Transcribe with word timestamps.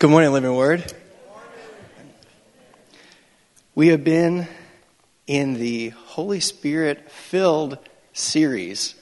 Good 0.00 0.08
morning, 0.08 0.32
Living 0.32 0.54
Word. 0.54 0.94
We 3.74 3.88
have 3.88 4.02
been 4.02 4.48
in 5.26 5.52
the 5.52 5.90
Holy 5.90 6.40
Spirit 6.40 7.10
filled 7.10 7.76
series. 8.14 8.94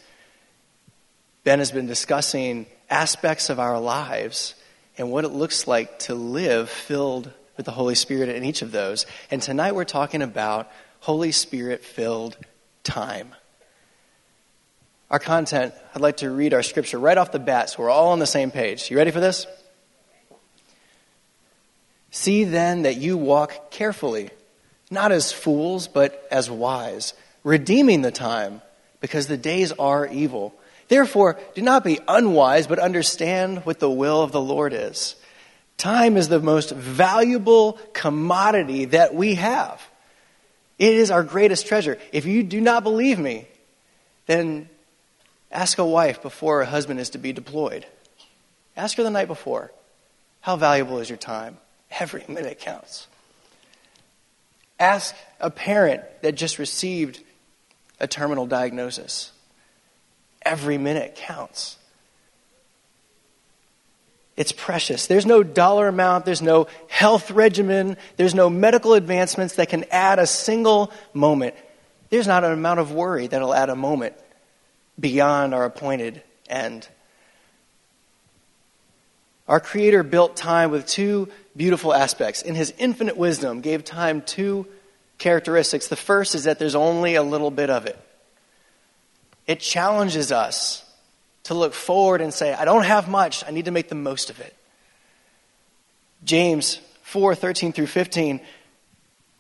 Ben 1.45 1.61
has 1.61 1.71
been 1.71 1.87
discussing 1.87 2.66
aspects 2.91 3.48
of 3.48 3.61
our 3.61 3.79
lives 3.79 4.56
and 4.98 5.12
what 5.12 5.24
it 5.24 5.29
looks 5.29 5.69
like 5.69 6.00
to 6.00 6.16
live 6.16 6.69
filled 6.69 7.30
with 7.56 7.66
the 7.66 7.70
Holy 7.70 7.95
Spirit 7.95 8.28
in 8.30 8.42
each 8.42 8.62
of 8.62 8.73
those. 8.73 9.06
And 9.30 9.41
tonight 9.41 9.77
we're 9.77 9.84
talking 9.84 10.20
about 10.20 10.69
Holy 10.98 11.30
Spirit 11.30 11.84
filled 11.84 12.37
time. 12.83 13.37
Our 15.12 15.20
content, 15.20 15.74
I'd 15.95 16.01
like 16.01 16.16
to 16.19 16.30
read 16.33 16.55
our 16.55 16.65
scripture 16.65 16.98
right 16.98 17.16
off 17.16 17.30
the 17.30 17.38
bat 17.38 17.70
so 17.70 17.84
we're 17.84 17.91
all 17.91 18.09
on 18.09 18.19
the 18.19 18.27
same 18.27 18.51
page. 18.51 18.91
You 18.91 18.96
ready 18.96 19.12
for 19.12 19.20
this? 19.20 19.46
See 22.11 22.45
then 22.45 22.83
that 22.83 22.97
you 22.97 23.17
walk 23.17 23.71
carefully, 23.71 24.30
not 24.91 25.12
as 25.12 25.33
fools, 25.33 25.89
but 25.89 26.27
as 26.31 26.51
wise, 26.51 27.15
redeeming 27.45 28.03
the 28.03 28.11
time, 28.11 28.62
because 29.01 29.27
the 29.27 29.37
days 29.37 29.73
are 29.73 30.07
evil. 30.07 30.55
Therefore, 30.89 31.39
do 31.55 31.62
not 31.62 31.84
be 31.84 32.01
unwise, 32.09 32.67
but 32.67 32.79
understand 32.79 33.67
what 33.67 33.79
the 33.79 33.91
will 33.91 34.23
of 34.23 34.33
the 34.33 34.41
Lord 34.41 34.73
is. 34.73 35.17
Time 35.77 36.17
is 36.17 36.29
the 36.29 36.41
most 36.41 36.71
valuable 36.71 37.79
commodity 37.93 38.87
that 38.87 39.15
we 39.15 39.34
have. 39.34 39.81
It 40.79 40.95
is 40.95 41.11
our 41.11 41.23
greatest 41.23 41.67
treasure. 41.67 41.98
If 42.12 42.25
you 42.25 42.43
do 42.43 42.61
not 42.61 42.83
believe 42.83 43.19
me, 43.19 43.47
then 44.27 44.69
ask 45.53 45.79
a 45.79 45.87
wife 45.87 46.23
before 46.23 46.59
her 46.59 46.65
husband 46.65 47.01
is 47.01 47.11
to 47.11 47.19
be 47.19 47.33
deployed. 47.33 47.87
Ask 48.77 48.97
her 48.97 49.03
the 49.03 49.11
night 49.11 49.29
before. 49.29 49.73
How 50.41 50.56
valuable 50.56 50.98
is 50.98 51.09
your 51.09 51.19
time? 51.19 51.59
Every 51.91 52.25
minute 52.28 52.58
counts. 52.61 53.06
Ask 54.78 55.14
a 55.41 55.50
parent 55.50 56.03
that 56.22 56.36
just 56.36 56.58
received 56.58 57.22
a 57.98 58.06
terminal 58.06 58.47
diagnosis. 58.47 59.33
Every 60.42 60.78
minute 60.78 61.16
counts. 61.16 61.77
It's 64.36 64.53
precious. 64.53 65.09
There's 65.09 65.27
no 65.27 65.42
dollar 65.42 65.89
amount, 65.89 66.25
there's 66.25 66.41
no 66.41 66.69
health 66.86 67.33
regimen, 67.33 67.97
there's 68.16 68.36
no 68.36 68.48
medical 68.48 68.94
advancements 68.94 69.56
that 69.56 69.69
can 69.69 69.84
add 69.91 70.20
a 70.20 70.28
single 70.28 70.92
moment. 71.12 71.56
There's 72.11 72.28
not 72.28 72.44
an 72.44 72.53
amount 72.53 72.78
of 72.78 72.92
worry 72.92 73.27
that'll 73.27 73.53
add 73.53 73.69
a 73.69 73.75
moment 73.75 74.14
beyond 74.98 75.55
our 75.55 75.64
appointed 75.64 76.22
end. 76.48 76.89
Our 79.48 79.60
Creator 79.60 80.02
built 80.02 80.36
time 80.36 80.70
with 80.70 80.86
two 80.86 81.28
beautiful 81.56 81.94
aspects. 81.94 82.42
In 82.42 82.54
His 82.54 82.72
infinite 82.78 83.16
wisdom, 83.16 83.62
gave 83.62 83.84
time 83.84 84.22
two 84.22 84.66
characteristics. 85.16 85.88
The 85.88 85.96
first 85.96 86.34
is 86.34 86.44
that 86.44 86.58
there's 86.58 86.74
only 86.74 87.14
a 87.14 87.22
little 87.22 87.50
bit 87.50 87.70
of 87.70 87.86
it. 87.86 87.98
It 89.46 89.60
challenges 89.60 90.30
us 90.30 90.84
to 91.44 91.54
look 91.54 91.72
forward 91.72 92.20
and 92.20 92.32
say, 92.32 92.52
I 92.52 92.66
don't 92.66 92.84
have 92.84 93.08
much, 93.08 93.42
I 93.46 93.50
need 93.50 93.64
to 93.64 93.70
make 93.70 93.88
the 93.88 93.94
most 93.94 94.28
of 94.28 94.38
it. 94.41 94.54
James 96.24 96.76
4 97.02 97.34
13 97.34 97.72
through 97.72 97.86
15, 97.86 98.41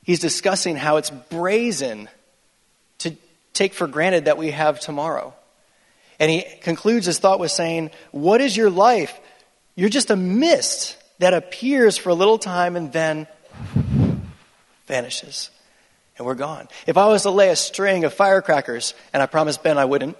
he's 0.04 0.20
discussing 0.20 0.76
how 0.76 0.96
it's 0.96 1.10
brazen 1.10 2.08
to 2.98 3.14
take 3.52 3.74
for 3.74 3.86
granted 3.86 4.24
that 4.24 4.38
we 4.38 4.52
have 4.52 4.80
tomorrow. 4.80 5.34
And 6.18 6.30
he 6.30 6.44
concludes 6.62 7.04
his 7.04 7.18
thought 7.18 7.38
with 7.38 7.50
saying, 7.50 7.90
What 8.10 8.40
is 8.40 8.56
your 8.56 8.70
life? 8.70 9.18
You're 9.78 9.88
just 9.88 10.10
a 10.10 10.16
mist 10.16 10.96
that 11.20 11.34
appears 11.34 11.96
for 11.96 12.08
a 12.08 12.14
little 12.14 12.36
time 12.36 12.74
and 12.74 12.92
then 12.92 13.28
vanishes. 14.88 15.50
And 16.16 16.26
we're 16.26 16.34
gone. 16.34 16.66
If 16.88 16.96
I 16.96 17.06
was 17.06 17.22
to 17.22 17.30
lay 17.30 17.50
a 17.50 17.54
string 17.54 18.02
of 18.02 18.12
firecrackers, 18.12 18.94
and 19.12 19.22
I 19.22 19.26
promised 19.26 19.62
Ben 19.62 19.78
I 19.78 19.84
wouldn't, 19.84 20.16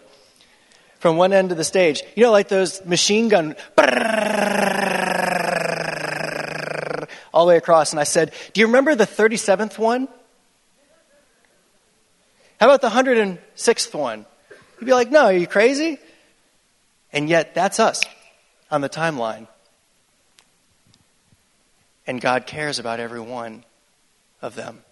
from 1.00 1.16
one 1.16 1.32
end 1.32 1.50
of 1.50 1.56
the 1.56 1.64
stage, 1.64 2.04
you 2.14 2.22
know, 2.22 2.30
like 2.30 2.46
those 2.46 2.84
machine 2.84 3.28
gun 3.28 3.56
all 7.34 7.44
the 7.44 7.48
way 7.48 7.56
across, 7.56 7.90
and 7.90 7.98
I 7.98 8.04
said, 8.04 8.32
Do 8.52 8.60
you 8.60 8.68
remember 8.68 8.94
the 8.94 9.08
37th 9.08 9.76
one? 9.76 10.06
How 12.60 12.70
about 12.72 12.80
the 12.80 12.90
106th 12.90 13.92
one? 13.92 14.24
You'd 14.78 14.86
be 14.86 14.92
like, 14.92 15.10
No, 15.10 15.24
are 15.24 15.32
you 15.32 15.48
crazy? 15.48 15.98
And 17.12 17.28
yet, 17.28 17.56
that's 17.56 17.80
us 17.80 18.04
on 18.70 18.80
the 18.80 18.88
timeline. 18.88 19.46
And 22.06 22.20
God 22.20 22.46
cares 22.46 22.78
about 22.78 23.00
every 23.00 23.20
one 23.20 23.64
of 24.40 24.54
them. 24.54 24.82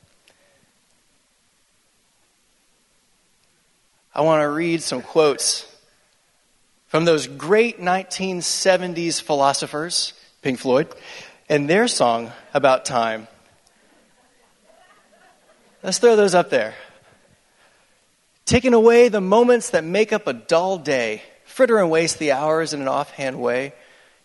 I 4.15 4.23
want 4.23 4.43
to 4.43 4.49
read 4.49 4.83
some 4.83 5.03
quotes 5.03 5.71
from 6.87 7.05
those 7.05 7.27
great 7.27 7.81
1970s 7.81 9.21
philosophers, 9.21 10.15
Pink 10.41 10.59
Floyd, 10.59 10.89
and 11.49 11.69
their 11.69 11.89
song 11.89 12.33
about 12.55 12.85
time. 12.85 13.29
Let's 15.83 15.99
throw 15.99 16.17
those 16.17 16.35
up 16.35 16.51
there. 16.51 16.75
Taking 18.47 18.75
away 18.75 19.09
the 19.09 19.21
moments 19.21 19.71
that 19.71 19.85
make 19.85 20.13
up 20.13 20.27
a 20.27 20.33
dull 20.33 20.79
day 20.79 21.23
fritter 21.57 21.79
and 21.79 21.91
waste 21.91 22.19
the 22.19 22.33
hours 22.33 22.75
in 22.75 22.83
an 22.83 22.89
offhand 22.89 23.41
way. 23.41 23.73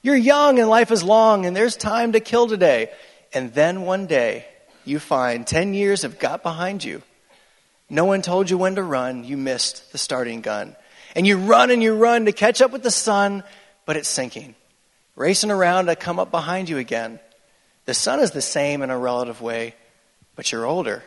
You're 0.02 0.18
young 0.18 0.60
and 0.60 0.68
life 0.68 0.92
is 0.92 1.02
long 1.02 1.46
and 1.46 1.56
there's 1.56 1.78
time 1.78 2.12
to 2.12 2.20
kill 2.20 2.48
today. 2.48 2.92
And 3.34 3.54
then 3.54 3.84
one 3.84 4.06
day 4.06 4.46
you 4.84 5.00
find 5.00 5.48
10 5.48 5.74
years 5.74 6.02
have 6.02 6.20
got 6.20 6.44
behind 6.44 6.84
you. 6.84 7.02
No 7.90 8.04
one 8.04 8.22
told 8.22 8.50
you 8.50 8.58
when 8.58 8.76
to 8.76 8.84
run. 8.84 9.24
You 9.24 9.38
missed 9.38 9.94
the 9.94 9.98
starting 9.98 10.42
gun. 10.42 10.76
And 11.16 11.26
you 11.26 11.38
run 11.38 11.72
and 11.72 11.82
you 11.82 11.96
run 11.96 12.26
to 12.26 12.34
catch 12.34 12.62
up 12.62 12.72
with 12.72 12.84
the 12.84 12.92
sun, 12.92 13.46
but 13.86 13.96
it's 13.96 14.10
sinking. 14.10 14.54
Racing 15.16 15.52
around 15.52 15.86
to 15.86 15.96
come 15.96 16.20
up 16.20 16.32
behind 16.32 16.68
you 16.68 16.80
again. 16.80 17.22
The 17.86 17.94
sun 17.94 18.20
is 18.20 18.32
the 18.32 18.42
same 18.42 18.82
in 18.82 18.90
a 18.90 18.98
relative 18.98 19.42
way, 19.42 19.76
but 20.36 20.52
you're 20.52 20.66
older, 20.66 21.02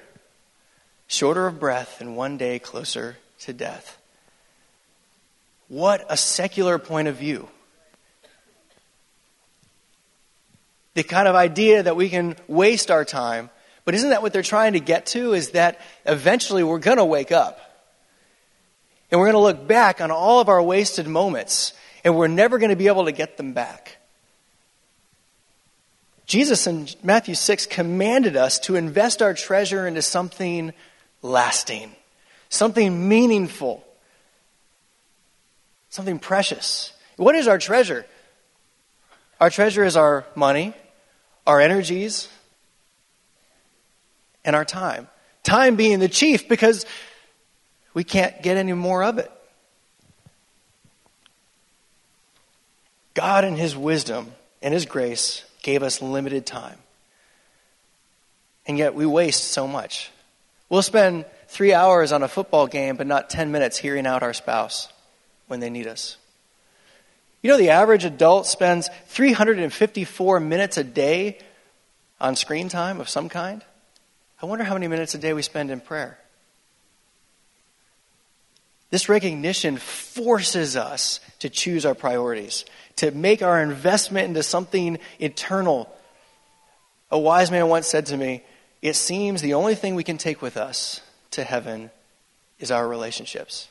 shorter 1.06 1.46
of 1.46 1.60
breath, 1.60 2.00
and 2.00 2.16
one 2.16 2.38
day 2.38 2.58
closer 2.58 3.18
to 3.40 3.52
death. 3.52 3.98
What 5.68 6.04
a 6.08 6.16
secular 6.16 6.78
point 6.78 7.08
of 7.08 7.16
view. 7.16 7.48
The 10.94 11.02
kind 11.02 11.26
of 11.26 11.34
idea 11.34 11.82
that 11.82 11.96
we 11.96 12.08
can 12.08 12.36
waste 12.46 12.90
our 12.90 13.04
time, 13.04 13.50
but 13.84 13.94
isn't 13.94 14.10
that 14.10 14.22
what 14.22 14.32
they're 14.32 14.42
trying 14.42 14.74
to 14.74 14.80
get 14.80 15.06
to? 15.06 15.32
Is 15.32 15.50
that 15.50 15.80
eventually 16.06 16.62
we're 16.62 16.78
going 16.78 16.98
to 16.98 17.04
wake 17.04 17.32
up. 17.32 17.60
And 19.10 19.20
we're 19.20 19.26
going 19.30 19.34
to 19.34 19.58
look 19.58 19.66
back 19.68 20.00
on 20.00 20.10
all 20.10 20.40
of 20.40 20.48
our 20.48 20.62
wasted 20.62 21.06
moments, 21.06 21.72
and 22.04 22.16
we're 22.16 22.28
never 22.28 22.58
going 22.58 22.70
to 22.70 22.76
be 22.76 22.86
able 22.86 23.04
to 23.04 23.12
get 23.12 23.36
them 23.36 23.52
back. 23.52 23.98
Jesus 26.26 26.66
in 26.66 26.88
Matthew 27.02 27.34
6 27.34 27.66
commanded 27.66 28.36
us 28.36 28.58
to 28.60 28.76
invest 28.76 29.20
our 29.20 29.34
treasure 29.34 29.86
into 29.86 30.02
something 30.02 30.72
lasting, 31.22 31.94
something 32.48 33.08
meaningful, 33.08 33.84
something 35.94 36.18
precious. 36.18 36.92
What 37.16 37.36
is 37.36 37.46
our 37.46 37.56
treasure? 37.56 38.04
Our 39.40 39.48
treasure 39.48 39.84
is 39.84 39.96
our 39.96 40.26
money, 40.34 40.74
our 41.46 41.60
energies, 41.60 42.28
and 44.44 44.56
our 44.56 44.64
time. 44.64 45.06
Time 45.44 45.76
being 45.76 46.00
the 46.00 46.08
chief 46.08 46.48
because 46.48 46.84
we 47.94 48.02
can't 48.02 48.42
get 48.42 48.56
any 48.56 48.72
more 48.72 49.04
of 49.04 49.18
it. 49.18 49.30
God, 53.14 53.44
in 53.44 53.54
His 53.54 53.76
wisdom 53.76 54.32
and 54.62 54.74
His 54.74 54.86
grace, 54.86 55.44
gave 55.62 55.84
us 55.84 56.02
limited 56.02 56.44
time. 56.44 56.78
And 58.66 58.78
yet 58.78 58.96
we 58.96 59.06
waste 59.06 59.44
so 59.44 59.68
much. 59.68 60.10
We'll 60.68 60.82
spend 60.82 61.24
three 61.46 61.72
hours 61.72 62.10
on 62.10 62.24
a 62.24 62.28
football 62.28 62.66
game, 62.66 62.96
but 62.96 63.06
not 63.06 63.30
10 63.30 63.52
minutes 63.52 63.78
hearing 63.78 64.08
out 64.08 64.24
our 64.24 64.34
spouse 64.34 64.88
when 65.46 65.60
they 65.60 65.70
need 65.70 65.86
us. 65.86 66.16
You 67.42 67.50
know, 67.50 67.58
the 67.58 67.70
average 67.70 68.04
adult 68.04 68.46
spends 68.46 68.88
354 69.08 70.40
minutes 70.40 70.78
a 70.78 70.84
day 70.84 71.38
on 72.20 72.36
screen 72.36 72.70
time 72.70 73.00
of 73.00 73.08
some 73.08 73.28
kind. 73.28 73.62
I 74.40 74.46
wonder 74.46 74.64
how 74.64 74.74
many 74.74 74.88
minutes 74.88 75.14
a 75.14 75.18
day 75.18 75.34
we 75.34 75.42
spend 75.42 75.70
in 75.70 75.80
prayer. 75.80 76.18
This 78.88 79.08
recognition 79.08 79.76
forces 79.76 80.76
us 80.76 81.20
to 81.40 81.50
choose 81.50 81.84
our 81.84 81.94
priorities, 81.94 82.64
to 82.96 83.10
make 83.10 83.42
our 83.42 83.60
investment 83.60 84.28
into 84.28 84.42
something 84.42 84.98
eternal. 85.18 85.94
A 87.10 87.18
wise 87.18 87.50
man 87.50 87.68
once 87.68 87.88
said 87.88 88.06
to 88.06 88.16
me, 88.16 88.42
It 88.80 88.94
seems 88.94 89.42
the 89.42 89.54
only 89.54 89.74
thing 89.74 89.94
we 89.94 90.04
can 90.04 90.16
take 90.16 90.40
with 90.40 90.56
us 90.56 91.02
to 91.32 91.44
heaven 91.44 91.90
is 92.58 92.70
our 92.70 92.86
relationships 92.86 93.68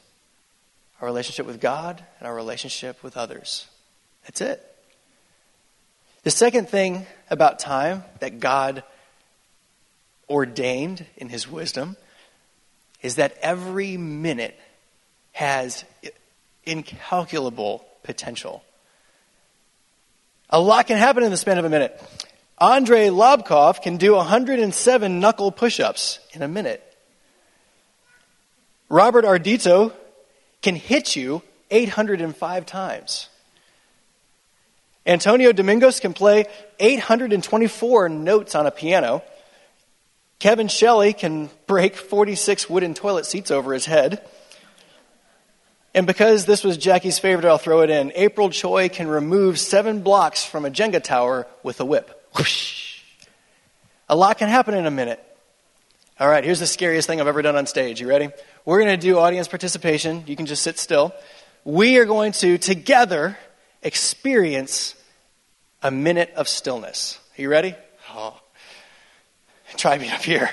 our 1.04 1.08
relationship 1.08 1.46
with 1.46 1.60
God, 1.60 2.02
and 2.18 2.28
our 2.30 2.34
relationship 2.34 3.04
with 3.04 3.18
others. 3.18 3.68
That's 4.24 4.40
it. 4.40 4.66
The 6.24 6.32
second 6.32 6.70
thing 6.70 7.06
about 7.30 7.60
time 7.60 8.06
that 8.22 8.40
God 8.40 8.84
ordained 10.30 11.06
in 11.18 11.28
his 11.28 11.46
wisdom 11.46 11.98
is 13.02 13.16
that 13.16 13.38
every 13.42 13.98
minute 13.98 14.58
has 15.34 15.84
incalculable 16.64 17.84
potential. 18.04 18.64
A 20.50 20.62
lot 20.62 20.88
can 20.88 20.98
happen 20.98 21.24
in 21.24 21.32
the 21.32 21.38
span 21.38 21.58
of 21.58 21.66
a 21.66 21.70
minute. 21.70 22.02
Andrei 22.62 23.10
Lobkov 23.10 23.82
can 23.82 23.98
do 23.98 24.14
107 24.16 25.20
knuckle 25.20 25.52
push 25.52 25.82
ups 25.82 26.20
in 26.32 26.42
a 26.42 26.48
minute. 26.48 26.82
Robert 28.88 29.26
Ardito 29.26 29.92
can 30.64 30.76
hit 30.76 31.16
you 31.16 31.44
805 31.70 32.66
times. 32.66 33.30
Antonio 35.06 35.52
Domingos 35.52 36.00
can 36.00 36.14
play 36.14 36.46
824 36.80 38.10
notes 38.10 38.56
on 38.56 38.66
a 38.66 38.72
piano. 38.72 39.22
Kevin 40.40 40.68
Shelley 40.70 41.14
can 41.14 41.50
break 41.68 41.96
46 41.96 42.70
wooden 42.70 42.94
toilet 42.94 43.26
seats 43.26 43.52
over 43.52 43.74
his 43.74 43.86
head. 43.86 44.26
And 45.94 46.08
because 46.08 46.46
this 46.46 46.64
was 46.64 46.78
Jackie's 46.78 47.20
favorite, 47.20 47.48
I'll 47.48 47.58
throw 47.58 47.82
it 47.82 47.90
in. 47.90 48.12
April 48.16 48.50
Choi 48.50 48.90
can 48.90 49.08
remove 49.08 49.60
seven 49.60 50.02
blocks 50.02 50.44
from 50.44 50.66
a 50.66 50.72
Jenga 50.72 51.04
tower 51.04 51.46
with 51.62 51.80
a 51.80 51.86
whip. 51.86 52.30
Whoosh. 52.36 53.02
A 54.10 54.16
lot 54.16 54.38
can 54.38 54.50
happen 54.50 54.74
in 54.74 54.86
a 54.86 54.92
minute. 54.92 55.24
All 56.20 56.30
right, 56.30 56.44
here's 56.44 56.60
the 56.60 56.68
scariest 56.68 57.08
thing 57.08 57.20
I've 57.20 57.28
ever 57.28 57.42
done 57.42 57.56
on 57.56 57.66
stage. 57.66 58.00
You 58.00 58.08
ready? 58.08 58.30
We're 58.66 58.80
going 58.84 59.00
to 59.00 59.04
do 59.04 59.18
audience 59.18 59.48
participation. 59.48 60.24
You 60.28 60.36
can 60.36 60.46
just 60.46 60.62
sit 60.62 60.78
still. 60.78 61.14
We 61.66 61.98
are 61.98 62.06
going 62.06 62.34
to 62.34 62.58
together 62.58 63.38
experience 63.82 64.96
a 65.82 65.90
minute 65.90 66.32
of 66.36 66.48
stillness. 66.48 67.20
Are 67.38 67.42
you 67.42 67.50
ready? 67.50 67.76
Oh. 68.14 68.40
Try 69.76 69.98
me 69.98 70.10
up 70.10 70.22
here. 70.22 70.50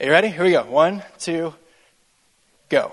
Are 0.00 0.06
you 0.06 0.12
ready? 0.12 0.28
Here 0.28 0.44
we 0.44 0.50
go. 0.50 0.64
One, 0.64 1.02
two, 1.18 1.54
go. 2.68 2.92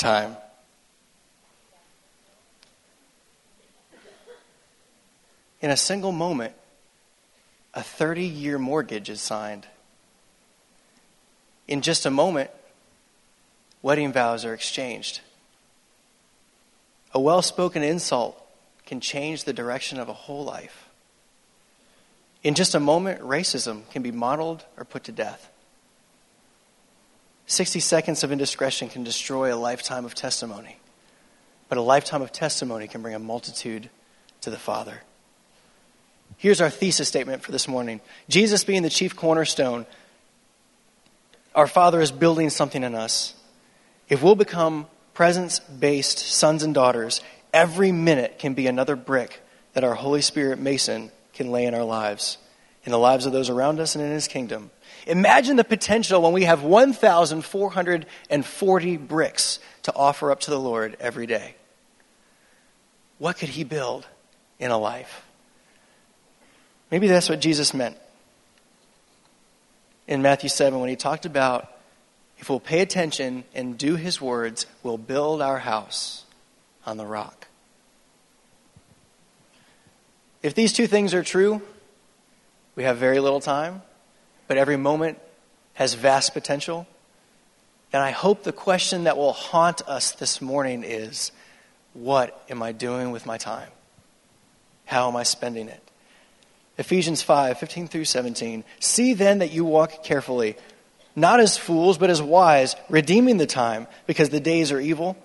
Time. 0.00 0.36
In 5.60 5.70
a 5.70 5.76
single 5.76 6.10
moment, 6.10 6.54
a 7.74 7.82
30 7.82 8.24
year 8.24 8.58
mortgage 8.58 9.10
is 9.10 9.20
signed. 9.20 9.66
In 11.68 11.82
just 11.82 12.06
a 12.06 12.10
moment, 12.10 12.50
wedding 13.82 14.12
vows 14.12 14.44
are 14.44 14.54
exchanged. 14.54 15.20
A 17.12 17.20
well 17.20 17.42
spoken 17.42 17.82
insult 17.82 18.42
can 18.86 19.00
change 19.00 19.44
the 19.44 19.52
direction 19.52 20.00
of 20.00 20.08
a 20.08 20.14
whole 20.14 20.44
life. 20.44 20.88
In 22.42 22.54
just 22.54 22.74
a 22.74 22.80
moment, 22.80 23.20
racism 23.20 23.82
can 23.90 24.02
be 24.02 24.10
modeled 24.10 24.64
or 24.78 24.86
put 24.86 25.04
to 25.04 25.12
death. 25.12 25.49
60 27.50 27.80
seconds 27.80 28.22
of 28.22 28.30
indiscretion 28.30 28.88
can 28.88 29.02
destroy 29.02 29.52
a 29.52 29.58
lifetime 29.58 30.04
of 30.04 30.14
testimony, 30.14 30.76
but 31.68 31.78
a 31.78 31.82
lifetime 31.82 32.22
of 32.22 32.30
testimony 32.30 32.86
can 32.86 33.02
bring 33.02 33.12
a 33.12 33.18
multitude 33.18 33.90
to 34.42 34.50
the 34.50 34.56
Father. 34.56 35.02
Here's 36.36 36.60
our 36.60 36.70
thesis 36.70 37.08
statement 37.08 37.42
for 37.42 37.50
this 37.50 37.66
morning 37.66 38.02
Jesus 38.28 38.62
being 38.62 38.82
the 38.82 38.88
chief 38.88 39.16
cornerstone, 39.16 39.84
our 41.52 41.66
Father 41.66 42.00
is 42.00 42.12
building 42.12 42.50
something 42.50 42.84
in 42.84 42.94
us. 42.94 43.34
If 44.08 44.22
we'll 44.22 44.36
become 44.36 44.86
presence 45.12 45.58
based 45.58 46.20
sons 46.20 46.62
and 46.62 46.72
daughters, 46.72 47.20
every 47.52 47.90
minute 47.90 48.38
can 48.38 48.54
be 48.54 48.68
another 48.68 48.94
brick 48.94 49.42
that 49.72 49.82
our 49.82 49.94
Holy 49.94 50.20
Spirit 50.20 50.60
Mason 50.60 51.10
can 51.32 51.50
lay 51.50 51.64
in 51.64 51.74
our 51.74 51.82
lives, 51.82 52.38
in 52.84 52.92
the 52.92 52.98
lives 52.98 53.26
of 53.26 53.32
those 53.32 53.50
around 53.50 53.80
us, 53.80 53.96
and 53.96 54.04
in 54.04 54.12
His 54.12 54.28
kingdom. 54.28 54.70
Imagine 55.06 55.56
the 55.56 55.64
potential 55.64 56.22
when 56.22 56.32
we 56.32 56.44
have 56.44 56.62
1,440 56.62 58.96
bricks 58.96 59.58
to 59.82 59.94
offer 59.94 60.30
up 60.30 60.40
to 60.40 60.50
the 60.50 60.60
Lord 60.60 60.96
every 61.00 61.26
day. 61.26 61.54
What 63.18 63.38
could 63.38 63.50
He 63.50 63.64
build 63.64 64.06
in 64.58 64.70
a 64.70 64.78
life? 64.78 65.24
Maybe 66.90 67.06
that's 67.06 67.28
what 67.28 67.40
Jesus 67.40 67.72
meant 67.72 67.96
in 70.06 70.22
Matthew 70.22 70.48
7 70.48 70.80
when 70.80 70.88
He 70.88 70.96
talked 70.96 71.26
about 71.26 71.70
if 72.38 72.48
we'll 72.48 72.60
pay 72.60 72.80
attention 72.80 73.44
and 73.54 73.76
do 73.76 73.96
His 73.96 74.20
words, 74.20 74.66
we'll 74.82 74.98
build 74.98 75.42
our 75.42 75.58
house 75.58 76.24
on 76.86 76.96
the 76.96 77.04
rock. 77.04 77.48
If 80.42 80.54
these 80.54 80.72
two 80.72 80.86
things 80.86 81.12
are 81.12 81.22
true, 81.22 81.60
we 82.74 82.84
have 82.84 82.96
very 82.96 83.20
little 83.20 83.40
time 83.40 83.82
but 84.50 84.58
every 84.58 84.76
moment 84.76 85.16
has 85.74 85.94
vast 85.94 86.34
potential. 86.34 86.84
And 87.92 88.02
I 88.02 88.10
hope 88.10 88.42
the 88.42 88.50
question 88.50 89.04
that 89.04 89.16
will 89.16 89.32
haunt 89.32 89.80
us 89.86 90.10
this 90.10 90.42
morning 90.42 90.82
is 90.82 91.30
what 91.92 92.44
am 92.50 92.60
I 92.60 92.72
doing 92.72 93.12
with 93.12 93.26
my 93.26 93.38
time? 93.38 93.68
How 94.86 95.08
am 95.08 95.14
I 95.14 95.22
spending 95.22 95.68
it? 95.68 95.80
Ephesians 96.78 97.22
5 97.22 97.60
15 97.60 97.86
through 97.86 98.06
17. 98.06 98.64
See 98.80 99.14
then 99.14 99.38
that 99.38 99.52
you 99.52 99.64
walk 99.64 100.02
carefully, 100.02 100.56
not 101.14 101.38
as 101.38 101.56
fools, 101.56 101.96
but 101.96 102.10
as 102.10 102.20
wise, 102.20 102.74
redeeming 102.88 103.36
the 103.36 103.46
time, 103.46 103.86
because 104.08 104.30
the 104.30 104.40
days 104.40 104.72
are 104.72 104.80
evil. 104.80 105.16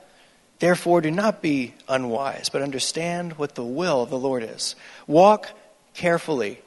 Therefore, 0.59 1.01
do 1.01 1.09
not 1.09 1.41
be 1.41 1.73
unwise, 1.89 2.49
but 2.49 2.61
understand 2.61 3.39
what 3.39 3.55
the 3.55 3.65
will 3.65 4.03
of 4.03 4.11
the 4.11 4.19
Lord 4.19 4.43
is. 4.43 4.75
Walk 5.07 5.49
carefully 5.95 6.59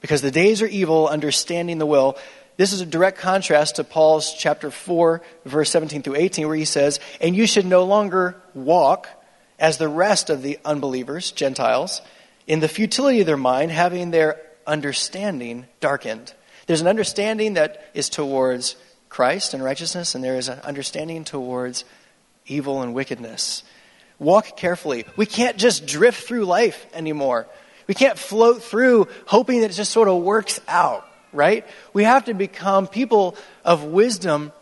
because 0.00 0.22
the 0.22 0.30
days 0.30 0.62
are 0.62 0.66
evil, 0.66 1.08
understanding 1.08 1.78
the 1.78 1.86
will. 1.86 2.16
This 2.56 2.72
is 2.72 2.80
a 2.80 2.86
direct 2.86 3.18
contrast 3.18 3.76
to 3.76 3.84
Paul's 3.84 4.32
chapter 4.32 4.70
4, 4.70 5.22
verse 5.44 5.70
17 5.70 6.02
through 6.02 6.16
18, 6.16 6.46
where 6.46 6.56
he 6.56 6.64
says, 6.64 6.98
And 7.20 7.36
you 7.36 7.46
should 7.46 7.66
no 7.66 7.84
longer 7.84 8.40
walk 8.54 9.08
as 9.58 9.78
the 9.78 9.88
rest 9.88 10.30
of 10.30 10.42
the 10.42 10.58
unbelievers, 10.64 11.30
Gentiles, 11.30 12.00
in 12.46 12.60
the 12.60 12.68
futility 12.68 13.20
of 13.20 13.26
their 13.26 13.36
mind, 13.36 13.70
having 13.70 14.10
their 14.10 14.40
understanding 14.66 15.66
darkened. 15.80 16.32
There's 16.66 16.80
an 16.80 16.86
understanding 16.86 17.54
that 17.54 17.90
is 17.94 18.08
towards 18.08 18.76
Christ 19.08 19.54
and 19.54 19.62
righteousness, 19.62 20.14
and 20.14 20.22
there 20.22 20.36
is 20.36 20.48
an 20.48 20.60
understanding 20.60 21.24
towards 21.24 21.84
evil 22.46 22.82
and 22.82 22.94
wickedness. 22.94 23.62
Walk 24.18 24.56
carefully. 24.56 25.04
We 25.16 25.26
can't 25.26 25.56
just 25.56 25.86
drift 25.86 26.26
through 26.26 26.44
life 26.44 26.86
anymore. 26.92 27.46
We 27.88 27.94
can't 27.94 28.18
float 28.18 28.62
through 28.62 29.08
hoping 29.26 29.62
that 29.62 29.70
it 29.70 29.74
just 29.74 29.90
sort 29.90 30.08
of 30.08 30.22
works 30.22 30.60
out, 30.68 31.08
right? 31.32 31.66
We 31.92 32.04
have 32.04 32.26
to 32.26 32.34
become 32.34 32.86
people 32.86 33.34
of 33.64 33.82
wisdom 33.82 34.52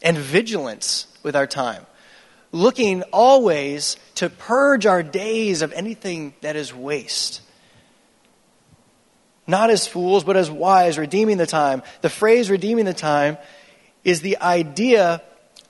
and 0.00 0.16
vigilance 0.16 1.08
with 1.24 1.34
our 1.34 1.48
time, 1.48 1.84
looking 2.52 3.02
always 3.12 3.96
to 4.14 4.30
purge 4.30 4.86
our 4.86 5.02
days 5.02 5.60
of 5.60 5.72
anything 5.72 6.34
that 6.40 6.54
is 6.54 6.72
waste. 6.72 7.42
Not 9.48 9.70
as 9.70 9.86
fools, 9.86 10.22
but 10.22 10.36
as 10.36 10.50
wise, 10.50 10.98
redeeming 10.98 11.38
the 11.38 11.46
time. 11.46 11.82
The 12.00 12.10
phrase 12.10 12.48
redeeming 12.48 12.84
the 12.84 12.94
time 12.94 13.38
is 14.04 14.20
the 14.20 14.38
idea 14.38 15.20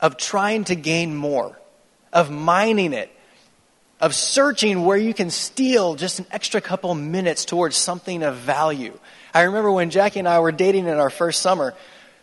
of 0.00 0.18
trying 0.18 0.64
to 0.64 0.75
gain 0.75 1.16
more, 1.16 1.59
of 2.12 2.30
mining 2.30 2.92
it, 2.92 3.11
of 4.00 4.14
searching 4.14 4.84
where 4.84 4.96
you 4.96 5.14
can 5.14 5.30
steal 5.30 5.94
just 5.94 6.18
an 6.18 6.26
extra 6.30 6.60
couple 6.60 6.94
minutes 6.94 7.44
towards 7.44 7.76
something 7.76 8.22
of 8.22 8.36
value. 8.36 8.98
I 9.32 9.42
remember 9.42 9.72
when 9.72 9.90
Jackie 9.90 10.18
and 10.18 10.28
I 10.28 10.40
were 10.40 10.52
dating 10.52 10.86
in 10.86 10.98
our 10.98 11.10
first 11.10 11.40
summer, 11.40 11.74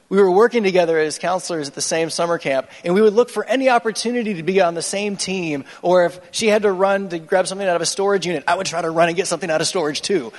we 0.10 0.18
were 0.18 0.30
working 0.30 0.62
together 0.64 1.00
as 1.00 1.18
counselors 1.18 1.68
at 1.68 1.74
the 1.74 1.82
same 1.82 2.12
summer 2.12 2.38
camp, 2.38 2.70
and 2.86 2.94
we 2.94 3.02
would 3.02 3.14
look 3.14 3.32
for 3.32 3.44
any 3.46 3.70
opportunity 3.70 4.36
to 4.36 4.44
be 4.44 4.62
on 4.62 4.76
the 4.76 4.82
same 4.82 5.18
team, 5.18 5.66
or 5.82 6.06
if 6.06 6.20
she 6.32 6.48
had 6.48 6.62
to 6.64 6.72
run 6.72 7.10
to 7.10 7.18
grab 7.18 7.48
something 7.48 7.68
out 7.68 7.76
of 7.76 7.82
a 7.82 7.88
storage 7.88 8.28
unit, 8.28 8.44
I 8.48 8.56
would 8.56 8.68
try 8.68 8.82
to 8.82 8.92
run 8.92 9.08
and 9.08 9.18
get 9.18 9.26
something 9.28 9.50
out 9.50 9.62
of 9.62 9.66
storage 9.66 10.02
too, 10.02 10.32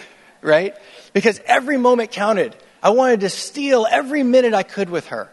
right? 0.43 0.77
Because 1.13 1.41
every 1.47 1.77
moment 1.77 2.13
counted. 2.13 2.55
I 2.83 2.91
wanted 2.91 3.21
to 3.21 3.31
steal 3.31 3.87
every 3.91 4.23
minute 4.23 4.55
I 4.55 4.63
could 4.63 4.91
with 4.91 5.09
her. 5.09 5.31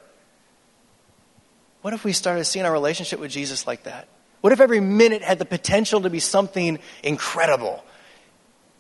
What 1.81 1.93
if 1.93 2.03
we 2.03 2.13
started 2.13 2.45
seeing 2.45 2.65
our 2.65 2.71
relationship 2.71 3.19
with 3.19 3.29
Jesus 3.29 3.67
like 3.67 3.83
that? 3.83 4.07
What 4.41 4.51
if 4.53 4.59
every 4.59 4.79
minute 4.79 5.21
had 5.21 5.39
the 5.39 5.45
potential 5.45 6.01
to 6.01 6.09
be 6.09 6.19
something 6.19 6.79
incredible 7.03 7.83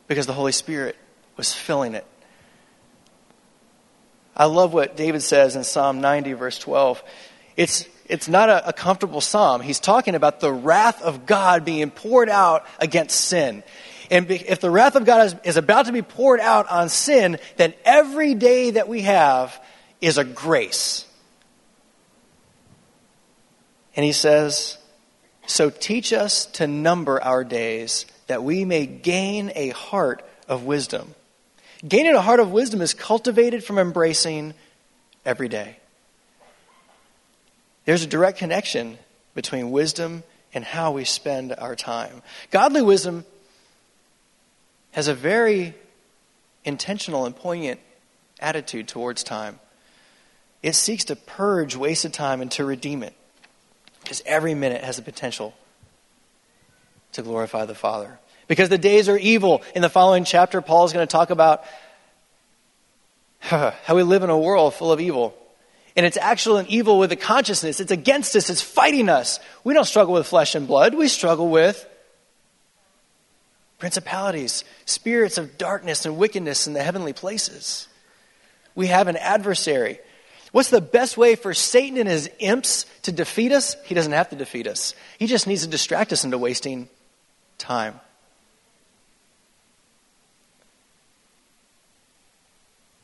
because 0.07 0.25
the 0.25 0.33
Holy 0.33 0.51
Spirit 0.51 0.97
was 1.37 1.53
filling 1.53 1.93
it? 1.93 2.05
I 4.35 4.45
love 4.45 4.73
what 4.73 4.95
David 4.95 5.21
says 5.21 5.55
in 5.55 5.63
Psalm 5.63 6.01
90, 6.01 6.33
verse 6.33 6.57
12. 6.57 7.03
It's, 7.57 7.87
it's 8.05 8.27
not 8.27 8.49
a, 8.49 8.69
a 8.69 8.73
comfortable 8.73 9.21
psalm. 9.21 9.61
He's 9.61 9.79
talking 9.79 10.15
about 10.15 10.39
the 10.39 10.51
wrath 10.51 11.01
of 11.01 11.25
God 11.25 11.63
being 11.63 11.91
poured 11.91 12.29
out 12.29 12.65
against 12.79 13.19
sin. 13.19 13.63
And 14.09 14.29
if 14.31 14.59
the 14.59 14.69
wrath 14.69 14.95
of 14.95 15.05
God 15.05 15.27
is, 15.27 15.35
is 15.43 15.57
about 15.57 15.85
to 15.85 15.91
be 15.91 16.01
poured 16.01 16.39
out 16.39 16.69
on 16.69 16.89
sin, 16.89 17.37
then 17.57 17.73
every 17.85 18.33
day 18.33 18.71
that 18.71 18.87
we 18.87 19.01
have 19.01 19.57
is 20.01 20.17
a 20.17 20.23
grace. 20.23 21.05
And 23.95 24.05
he 24.05 24.11
says, 24.11 24.77
so 25.45 25.69
teach 25.69 26.13
us 26.13 26.45
to 26.47 26.67
number 26.67 27.21
our 27.21 27.43
days 27.43 28.05
that 28.27 28.43
we 28.43 28.65
may 28.65 28.85
gain 28.85 29.51
a 29.55 29.69
heart 29.69 30.25
of 30.47 30.63
wisdom. 30.63 31.13
Gaining 31.87 32.13
a 32.13 32.21
heart 32.21 32.39
of 32.39 32.51
wisdom 32.51 32.81
is 32.81 32.93
cultivated 32.93 33.63
from 33.63 33.77
embracing 33.77 34.53
every 35.25 35.49
day. 35.49 35.77
There's 37.85 38.03
a 38.03 38.07
direct 38.07 38.37
connection 38.37 38.97
between 39.33 39.71
wisdom 39.71 40.23
and 40.53 40.63
how 40.63 40.91
we 40.91 41.05
spend 41.05 41.53
our 41.57 41.75
time. 41.75 42.21
Godly 42.51 42.81
wisdom 42.81 43.25
has 44.91 45.07
a 45.07 45.15
very 45.15 45.73
intentional 46.63 47.25
and 47.25 47.35
poignant 47.35 47.79
attitude 48.39 48.87
towards 48.87 49.23
time. 49.23 49.59
It 50.61 50.75
seeks 50.75 51.05
to 51.05 51.15
purge 51.15 51.75
wasted 51.75 52.13
time 52.13 52.41
and 52.41 52.51
to 52.51 52.65
redeem 52.65 53.01
it. 53.03 53.15
Because 54.11 54.23
every 54.25 54.55
minute 54.55 54.83
has 54.83 54.97
the 54.97 55.03
potential 55.03 55.53
to 57.13 57.21
glorify 57.21 57.63
the 57.63 57.73
Father. 57.73 58.19
Because 58.49 58.67
the 58.67 58.77
days 58.77 59.07
are 59.07 59.17
evil. 59.17 59.63
In 59.73 59.81
the 59.81 59.87
following 59.87 60.25
chapter, 60.25 60.59
Paul 60.59 60.83
is 60.83 60.91
going 60.91 61.07
to 61.07 61.09
talk 61.09 61.29
about 61.29 61.63
how 63.39 63.95
we 63.95 64.03
live 64.03 64.21
in 64.23 64.29
a 64.29 64.37
world 64.37 64.73
full 64.73 64.91
of 64.91 64.99
evil. 64.99 65.33
And 65.95 66.05
it's 66.05 66.17
actual 66.17 66.57
and 66.57 66.67
evil 66.67 66.99
with 66.99 67.13
a 67.13 67.15
consciousness. 67.15 67.79
It's 67.79 67.89
against 67.89 68.35
us. 68.35 68.49
It's 68.49 68.61
fighting 68.61 69.07
us. 69.07 69.39
We 69.63 69.73
don't 69.73 69.85
struggle 69.85 70.15
with 70.15 70.27
flesh 70.27 70.55
and 70.55 70.67
blood. 70.67 70.93
We 70.93 71.07
struggle 71.07 71.47
with 71.47 71.87
principalities, 73.79 74.65
spirits 74.83 75.37
of 75.37 75.57
darkness 75.57 76.05
and 76.05 76.17
wickedness 76.17 76.67
in 76.67 76.73
the 76.73 76.83
heavenly 76.83 77.13
places. 77.13 77.87
We 78.75 78.87
have 78.87 79.07
an 79.07 79.15
adversary. 79.15 80.01
What's 80.51 80.69
the 80.69 80.81
best 80.81 81.17
way 81.17 81.35
for 81.35 81.53
Satan 81.53 81.97
and 81.97 82.09
his 82.09 82.29
imps 82.39 82.85
to 83.03 83.11
defeat 83.11 83.51
us? 83.51 83.75
He 83.85 83.95
doesn't 83.95 84.11
have 84.11 84.29
to 84.29 84.35
defeat 84.35 84.67
us. 84.67 84.93
He 85.17 85.27
just 85.27 85.47
needs 85.47 85.63
to 85.63 85.69
distract 85.69 86.11
us 86.11 86.25
into 86.25 86.37
wasting 86.37 86.89
time. 87.57 87.99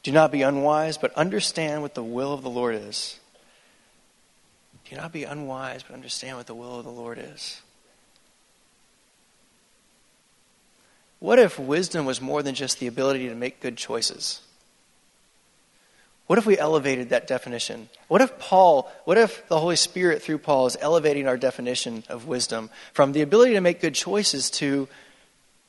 Do 0.03 0.11
not 0.11 0.31
be 0.31 0.41
unwise, 0.41 0.97
but 0.97 1.13
understand 1.15 1.81
what 1.81 1.93
the 1.93 2.03
will 2.03 2.33
of 2.33 2.41
the 2.41 2.49
Lord 2.49 2.75
is. 2.75 3.19
Do 4.89 4.95
not 4.95 5.11
be 5.11 5.25
unwise, 5.25 5.83
but 5.83 5.93
understand 5.93 6.37
what 6.37 6.47
the 6.47 6.55
will 6.55 6.79
of 6.79 6.85
the 6.85 6.91
Lord 6.91 7.17
is. 7.17 7.61
What 11.19 11.39
if 11.39 11.57
wisdom 11.57 12.05
was 12.05 12.21
more 12.21 12.43
than 12.43 12.55
just 12.55 12.79
the 12.79 12.87
ability 12.87 13.27
to 13.27 13.35
make 13.35 13.59
good 13.59 13.75
choices? 13.75 14.41
What 16.27 16.37
if 16.37 16.45
we 16.45 16.57
elevated 16.57 17.09
that 17.09 17.25
definition? 17.25 17.89
What 18.09 18.21
if 18.21 18.37
Paul, 18.37 18.91
what 19.05 19.17
if 19.17 19.47
the 19.47 19.59
Holy 19.59 19.77
Spirit 19.77 20.21
through 20.21 20.39
Paul 20.39 20.67
is 20.67 20.77
elevating 20.79 21.25
our 21.27 21.37
definition 21.37 22.03
of 22.09 22.27
wisdom 22.27 22.69
from 22.93 23.13
the 23.13 23.21
ability 23.21 23.53
to 23.53 23.61
make 23.61 23.79
good 23.79 23.95
choices 23.95 24.49
to 24.51 24.89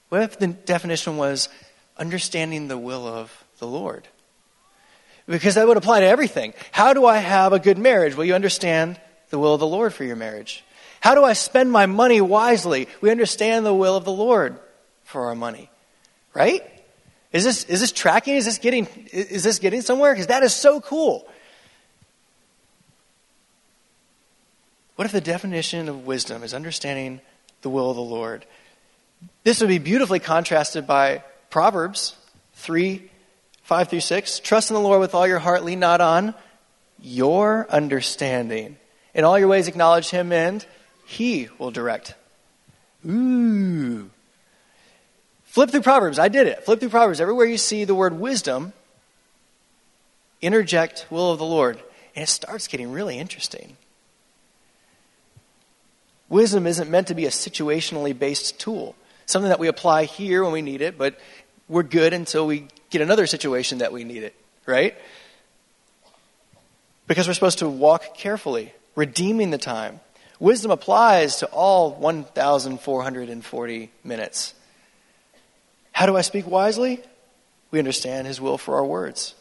what 0.08 0.22
if 0.22 0.38
the 0.38 0.48
definition 0.48 1.16
was 1.16 1.48
understanding 1.96 2.66
the 2.66 2.78
will 2.78 3.06
of 3.06 3.44
the 3.58 3.66
Lord? 3.66 4.08
Because 5.26 5.54
that 5.54 5.68
would 5.68 5.76
apply 5.76 6.00
to 6.00 6.06
everything. 6.06 6.54
How 6.72 6.92
do 6.92 7.06
I 7.06 7.18
have 7.18 7.52
a 7.52 7.58
good 7.58 7.78
marriage? 7.78 8.16
Well, 8.16 8.24
you 8.24 8.34
understand 8.34 8.98
the 9.30 9.38
will 9.38 9.54
of 9.54 9.60
the 9.60 9.66
Lord 9.66 9.94
for 9.94 10.04
your 10.04 10.16
marriage. 10.16 10.64
How 11.00 11.14
do 11.14 11.22
I 11.22 11.34
spend 11.34 11.70
my 11.70 11.86
money 11.86 12.20
wisely? 12.20 12.88
We 13.00 13.10
understand 13.10 13.64
the 13.64 13.74
will 13.74 13.94
of 13.94 14.04
the 14.04 14.12
Lord 14.12 14.58
for 15.04 15.26
our 15.26 15.34
money. 15.34 15.70
Right? 16.34 16.62
Is 17.32 17.44
this, 17.44 17.64
is 17.64 17.80
this 17.80 17.92
tracking? 17.92 18.34
Is 18.34 18.46
this 18.46 18.58
getting, 18.58 18.86
is 19.12 19.42
this 19.42 19.58
getting 19.58 19.82
somewhere? 19.82 20.12
Because 20.12 20.28
that 20.28 20.42
is 20.42 20.54
so 20.54 20.80
cool. 20.80 21.28
What 24.96 25.04
if 25.04 25.12
the 25.12 25.20
definition 25.20 25.88
of 25.88 26.06
wisdom 26.06 26.42
is 26.42 26.54
understanding 26.54 27.20
the 27.62 27.70
will 27.70 27.90
of 27.90 27.96
the 27.96 28.02
Lord? 28.02 28.46
This 29.44 29.60
would 29.60 29.68
be 29.68 29.78
beautifully 29.78 30.18
contrasted 30.20 30.86
by 30.86 31.22
Proverbs 31.50 32.16
3 32.54 33.10
5 33.62 33.88
through 33.88 34.00
6. 34.00 34.40
Trust 34.40 34.70
in 34.70 34.74
the 34.74 34.80
Lord 34.80 35.00
with 35.00 35.14
all 35.14 35.26
your 35.26 35.38
heart, 35.38 35.62
lean 35.62 35.78
not 35.78 36.00
on 36.00 36.34
your 37.00 37.66
understanding. 37.70 38.78
In 39.14 39.24
all 39.24 39.38
your 39.38 39.48
ways, 39.48 39.68
acknowledge 39.68 40.08
him, 40.08 40.32
and 40.32 40.64
he 41.04 41.48
will 41.58 41.70
direct. 41.70 42.14
Ooh. 43.06 44.10
Flip 45.58 45.70
through 45.70 45.82
Proverbs. 45.82 46.20
I 46.20 46.28
did 46.28 46.46
it. 46.46 46.64
Flip 46.64 46.78
through 46.78 46.90
Proverbs. 46.90 47.20
Everywhere 47.20 47.44
you 47.44 47.58
see 47.58 47.82
the 47.82 47.92
word 47.92 48.20
wisdom, 48.20 48.72
interject 50.40 51.04
will 51.10 51.32
of 51.32 51.40
the 51.40 51.44
Lord. 51.44 51.82
And 52.14 52.22
it 52.22 52.28
starts 52.28 52.68
getting 52.68 52.92
really 52.92 53.18
interesting. 53.18 53.76
Wisdom 56.28 56.64
isn't 56.64 56.88
meant 56.88 57.08
to 57.08 57.14
be 57.16 57.26
a 57.26 57.30
situationally 57.30 58.16
based 58.16 58.60
tool, 58.60 58.94
something 59.26 59.48
that 59.48 59.58
we 59.58 59.66
apply 59.66 60.04
here 60.04 60.44
when 60.44 60.52
we 60.52 60.62
need 60.62 60.80
it, 60.80 60.96
but 60.96 61.18
we're 61.68 61.82
good 61.82 62.12
until 62.12 62.46
we 62.46 62.68
get 62.90 63.02
another 63.02 63.26
situation 63.26 63.78
that 63.78 63.92
we 63.92 64.04
need 64.04 64.22
it, 64.22 64.36
right? 64.64 64.94
Because 67.08 67.26
we're 67.26 67.34
supposed 67.34 67.58
to 67.58 67.68
walk 67.68 68.14
carefully, 68.14 68.72
redeeming 68.94 69.50
the 69.50 69.58
time. 69.58 69.98
Wisdom 70.38 70.70
applies 70.70 71.38
to 71.38 71.46
all 71.46 71.90
1,440 71.94 73.90
minutes. 74.04 74.54
How 75.98 76.06
do 76.06 76.16
I 76.16 76.20
speak 76.20 76.46
wisely? 76.46 77.00
We 77.72 77.80
understand 77.80 78.28
His 78.28 78.40
will 78.40 78.56
for 78.56 78.76
our 78.76 78.84
words. 78.84 79.34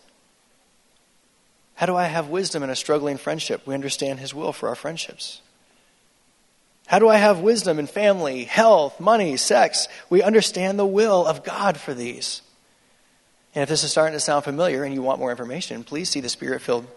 How 1.76 1.86
do 1.86 1.96
I 1.96 2.06
have 2.06 2.30
wisdom 2.30 2.64
in 2.64 2.72
a 2.72 2.76
struggling 2.76 3.18
friendship? 3.18 3.68
We 3.68 3.76
understand 3.76 4.18
His 4.18 4.34
will 4.34 4.52
for 4.52 4.68
our 4.68 4.74
friendships. 4.74 5.44
How 6.88 6.98
do 6.98 7.10
I 7.10 7.18
have 7.18 7.42
wisdom 7.42 7.78
in 7.78 7.86
family, 7.86 8.46
health, 8.46 9.00
money, 9.00 9.38
sex? 9.38 9.88
We 10.10 10.24
understand 10.24 10.80
the 10.80 10.86
will 10.88 11.28
of 11.28 11.44
God 11.44 11.78
for 11.78 11.94
these. 11.94 12.42
And 13.54 13.62
if 13.62 13.70
this 13.70 13.84
is 13.84 13.92
starting 13.92 14.16
to 14.16 14.20
sound 14.20 14.44
familiar 14.44 14.84
and 14.84 14.96
you 14.96 15.04
want 15.04 15.20
more 15.20 15.30
information, 15.30 15.84
please 15.84 16.10
see 16.10 16.22
the 16.22 16.28
Spirit 16.28 16.64
filled 16.64 16.88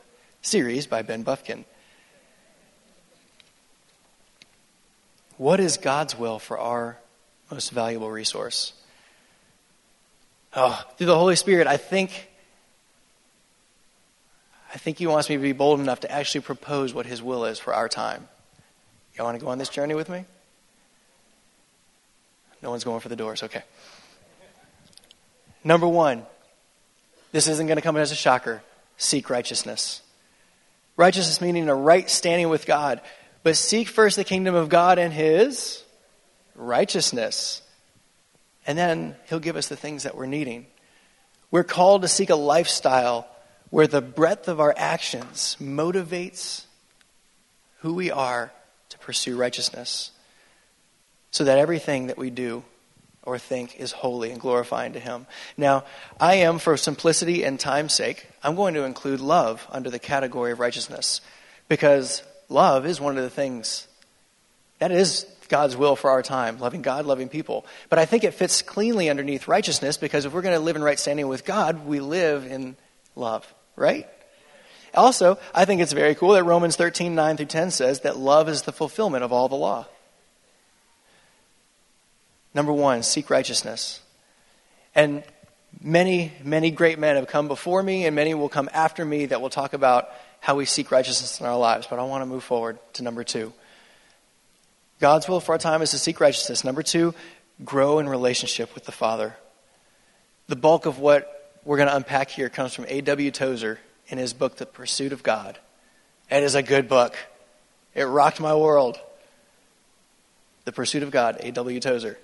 series 0.40 0.86
by 0.86 1.02
Ben 1.02 1.22
Buffkin. 1.22 1.66
What 5.36 5.60
is 5.60 5.76
God's 5.76 6.18
will 6.18 6.38
for 6.38 6.56
our 6.56 6.96
most 7.50 7.72
valuable 7.72 8.10
resource? 8.10 8.72
Oh, 10.54 10.84
through 10.96 11.06
the 11.06 11.18
Holy 11.18 11.36
Spirit, 11.36 11.66
I 11.66 11.76
think 11.76 12.28
I 14.72 14.78
think 14.78 14.98
he 14.98 15.06
wants 15.06 15.28
me 15.28 15.36
to 15.36 15.42
be 15.42 15.52
bold 15.52 15.80
enough 15.80 16.00
to 16.00 16.10
actually 16.10 16.42
propose 16.42 16.94
what 16.94 17.06
his 17.06 17.22
will 17.22 17.44
is 17.44 17.58
for 17.58 17.74
our 17.74 17.88
time. 17.88 18.28
Y'all 19.14 19.26
want 19.26 19.38
to 19.38 19.44
go 19.44 19.50
on 19.50 19.58
this 19.58 19.68
journey 19.68 19.94
with 19.94 20.08
me? 20.08 20.24
No 22.62 22.70
one's 22.70 22.84
going 22.84 23.00
for 23.00 23.08
the 23.08 23.16
doors. 23.16 23.42
Okay. 23.42 23.62
Number 25.64 25.88
one, 25.88 26.24
this 27.32 27.48
isn't 27.48 27.66
going 27.66 27.76
to 27.76 27.82
come 27.82 27.96
as 27.96 28.12
a 28.12 28.16
shocker. 28.16 28.62
Seek 28.96 29.28
righteousness. 29.28 30.02
Righteousness 30.96 31.40
meaning 31.40 31.68
a 31.68 31.74
right 31.74 32.08
standing 32.08 32.48
with 32.48 32.66
God. 32.66 33.00
But 33.42 33.56
seek 33.56 33.88
first 33.88 34.16
the 34.16 34.24
kingdom 34.24 34.54
of 34.54 34.68
God 34.68 34.98
and 34.98 35.12
his 35.12 35.82
righteousness 36.54 37.62
and 38.66 38.76
then 38.78 39.16
He'll 39.28 39.40
give 39.40 39.56
us 39.56 39.68
the 39.68 39.76
things 39.76 40.02
that 40.02 40.16
we're 40.16 40.26
needing. 40.26 40.66
We're 41.50 41.64
called 41.64 42.02
to 42.02 42.08
seek 42.08 42.30
a 42.30 42.36
lifestyle 42.36 43.26
where 43.70 43.86
the 43.86 44.02
breadth 44.02 44.48
of 44.48 44.60
our 44.60 44.74
actions 44.76 45.56
motivates 45.60 46.64
who 47.78 47.94
we 47.94 48.10
are 48.10 48.52
to 48.90 48.98
pursue 48.98 49.36
righteousness. 49.36 50.10
so 51.32 51.44
that 51.44 51.58
everything 51.58 52.08
that 52.08 52.18
we 52.18 52.28
do 52.28 52.64
or 53.22 53.38
think 53.38 53.78
is 53.78 53.92
holy 53.92 54.30
and 54.32 54.40
glorifying 54.40 54.94
to 54.94 55.00
Him. 55.00 55.26
Now, 55.56 55.84
I 56.18 56.36
am, 56.36 56.58
for 56.58 56.76
simplicity 56.76 57.44
and 57.44 57.60
time's 57.60 57.92
sake, 57.92 58.26
I'm 58.42 58.56
going 58.56 58.74
to 58.74 58.84
include 58.84 59.20
love 59.20 59.66
under 59.70 59.90
the 59.90 59.98
category 59.98 60.52
of 60.52 60.58
righteousness 60.58 61.20
because 61.68 62.22
love 62.48 62.86
is 62.86 63.00
one 63.00 63.16
of 63.16 63.22
the 63.22 63.30
things 63.30 63.86
that 64.78 64.90
is 64.90 65.24
God's 65.50 65.76
will 65.76 65.96
for 65.96 66.10
our 66.10 66.22
time, 66.22 66.58
loving 66.58 66.80
God, 66.80 67.04
loving 67.04 67.28
people. 67.28 67.66
But 67.90 67.98
I 67.98 68.06
think 68.06 68.24
it 68.24 68.32
fits 68.32 68.62
cleanly 68.62 69.10
underneath 69.10 69.46
righteousness 69.46 69.98
because 69.98 70.24
if 70.24 70.32
we're 70.32 70.40
going 70.40 70.56
to 70.56 70.60
live 70.60 70.76
in 70.76 70.82
right 70.82 70.98
standing 70.98 71.28
with 71.28 71.44
God, 71.44 71.84
we 71.84 72.00
live 72.00 72.46
in 72.46 72.76
love, 73.14 73.52
right? 73.76 74.08
Also, 74.94 75.38
I 75.54 75.66
think 75.66 75.82
it's 75.82 75.92
very 75.92 76.14
cool 76.14 76.32
that 76.32 76.44
Romans 76.44 76.76
13, 76.76 77.14
9 77.14 77.36
through 77.36 77.46
10 77.46 77.70
says 77.70 78.00
that 78.00 78.16
love 78.16 78.48
is 78.48 78.62
the 78.62 78.72
fulfillment 78.72 79.22
of 79.22 79.32
all 79.32 79.48
the 79.48 79.56
law. 79.56 79.86
Number 82.54 82.72
one, 82.72 83.02
seek 83.02 83.30
righteousness. 83.30 84.00
And 84.94 85.22
many, 85.80 86.32
many 86.42 86.70
great 86.70 86.98
men 86.98 87.16
have 87.16 87.28
come 87.28 87.46
before 87.46 87.82
me, 87.82 88.06
and 88.06 88.16
many 88.16 88.34
will 88.34 88.48
come 88.48 88.68
after 88.72 89.04
me 89.04 89.26
that 89.26 89.40
will 89.40 89.50
talk 89.50 89.72
about 89.72 90.08
how 90.40 90.56
we 90.56 90.64
seek 90.64 90.90
righteousness 90.90 91.38
in 91.38 91.46
our 91.46 91.56
lives. 91.56 91.86
But 91.88 91.98
I 91.98 92.02
want 92.02 92.22
to 92.22 92.26
move 92.26 92.42
forward 92.42 92.78
to 92.94 93.02
number 93.02 93.22
two. 93.22 93.52
God's 95.00 95.26
will 95.28 95.40
for 95.40 95.52
our 95.52 95.58
time 95.58 95.80
is 95.82 95.90
to 95.92 95.98
seek 95.98 96.20
righteousness. 96.20 96.62
Number 96.62 96.82
two, 96.82 97.14
grow 97.64 97.98
in 97.98 98.08
relationship 98.08 98.74
with 98.74 98.84
the 98.84 98.92
Father. 98.92 99.34
The 100.46 100.56
bulk 100.56 100.84
of 100.84 100.98
what 100.98 101.58
we're 101.64 101.78
going 101.78 101.88
to 101.88 101.96
unpack 101.96 102.30
here 102.30 102.50
comes 102.50 102.74
from 102.74 102.84
A.W. 102.86 103.30
Tozer 103.30 103.78
in 104.08 104.18
his 104.18 104.34
book, 104.34 104.56
The 104.56 104.66
Pursuit 104.66 105.12
of 105.12 105.22
God. 105.22 105.58
It 106.30 106.42
is 106.42 106.54
a 106.54 106.62
good 106.62 106.86
book. 106.86 107.16
It 107.94 108.04
rocked 108.04 108.40
my 108.40 108.54
world. 108.54 108.98
The 110.64 110.72
Pursuit 110.72 111.02
of 111.02 111.10
God, 111.10 111.38
A.W. 111.40 111.80
Tozer. 111.80 112.18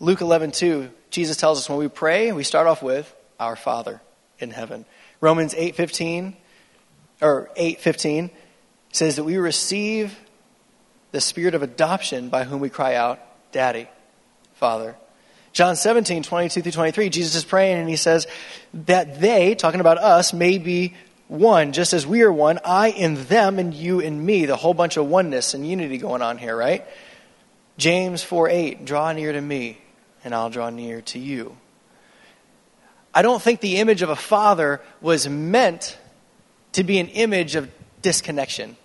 Luke 0.00 0.20
11, 0.20 0.52
2, 0.52 0.90
Jesus 1.10 1.36
tells 1.36 1.58
us 1.58 1.68
when 1.68 1.78
we 1.78 1.88
pray, 1.88 2.32
we 2.32 2.42
start 2.42 2.66
off 2.66 2.82
with 2.82 3.14
our 3.38 3.56
Father 3.56 4.00
in 4.38 4.50
heaven. 4.50 4.86
Romans 5.20 5.54
8, 5.54 5.74
15, 5.74 6.36
or 7.20 7.50
8, 7.56 7.80
15 7.80 8.30
says 8.92 9.16
that 9.16 9.24
we 9.24 9.36
receive 9.36 10.18
the 11.16 11.20
spirit 11.22 11.54
of 11.54 11.62
adoption 11.62 12.28
by 12.28 12.44
whom 12.44 12.60
we 12.60 12.68
cry 12.68 12.94
out, 12.94 13.18
Daddy, 13.50 13.88
Father. 14.52 14.94
John 15.54 15.74
17, 15.74 16.22
22 16.22 16.60
through 16.60 16.72
23, 16.72 17.08
Jesus 17.08 17.36
is 17.36 17.42
praying 17.42 17.78
and 17.78 17.88
he 17.88 17.96
says 17.96 18.26
that 18.74 19.18
they, 19.18 19.54
talking 19.54 19.80
about 19.80 19.96
us, 19.96 20.34
may 20.34 20.58
be 20.58 20.92
one, 21.28 21.72
just 21.72 21.94
as 21.94 22.06
we 22.06 22.20
are 22.20 22.30
one, 22.30 22.60
I 22.66 22.88
in 22.88 23.24
them 23.24 23.58
and 23.58 23.72
you 23.72 24.00
in 24.00 24.26
me. 24.26 24.44
The 24.44 24.56
whole 24.56 24.74
bunch 24.74 24.98
of 24.98 25.06
oneness 25.06 25.54
and 25.54 25.66
unity 25.66 25.96
going 25.96 26.20
on 26.20 26.36
here, 26.36 26.54
right? 26.54 26.84
James 27.78 28.22
4, 28.22 28.50
8, 28.50 28.84
draw 28.84 29.10
near 29.12 29.32
to 29.32 29.40
me 29.40 29.78
and 30.22 30.34
I'll 30.34 30.50
draw 30.50 30.68
near 30.68 31.00
to 31.00 31.18
you. 31.18 31.56
I 33.14 33.22
don't 33.22 33.40
think 33.40 33.60
the 33.60 33.78
image 33.78 34.02
of 34.02 34.10
a 34.10 34.16
father 34.16 34.82
was 35.00 35.26
meant 35.26 35.96
to 36.72 36.84
be 36.84 36.98
an 36.98 37.08
image 37.08 37.54
of 37.54 37.70
disconnection. 38.02 38.76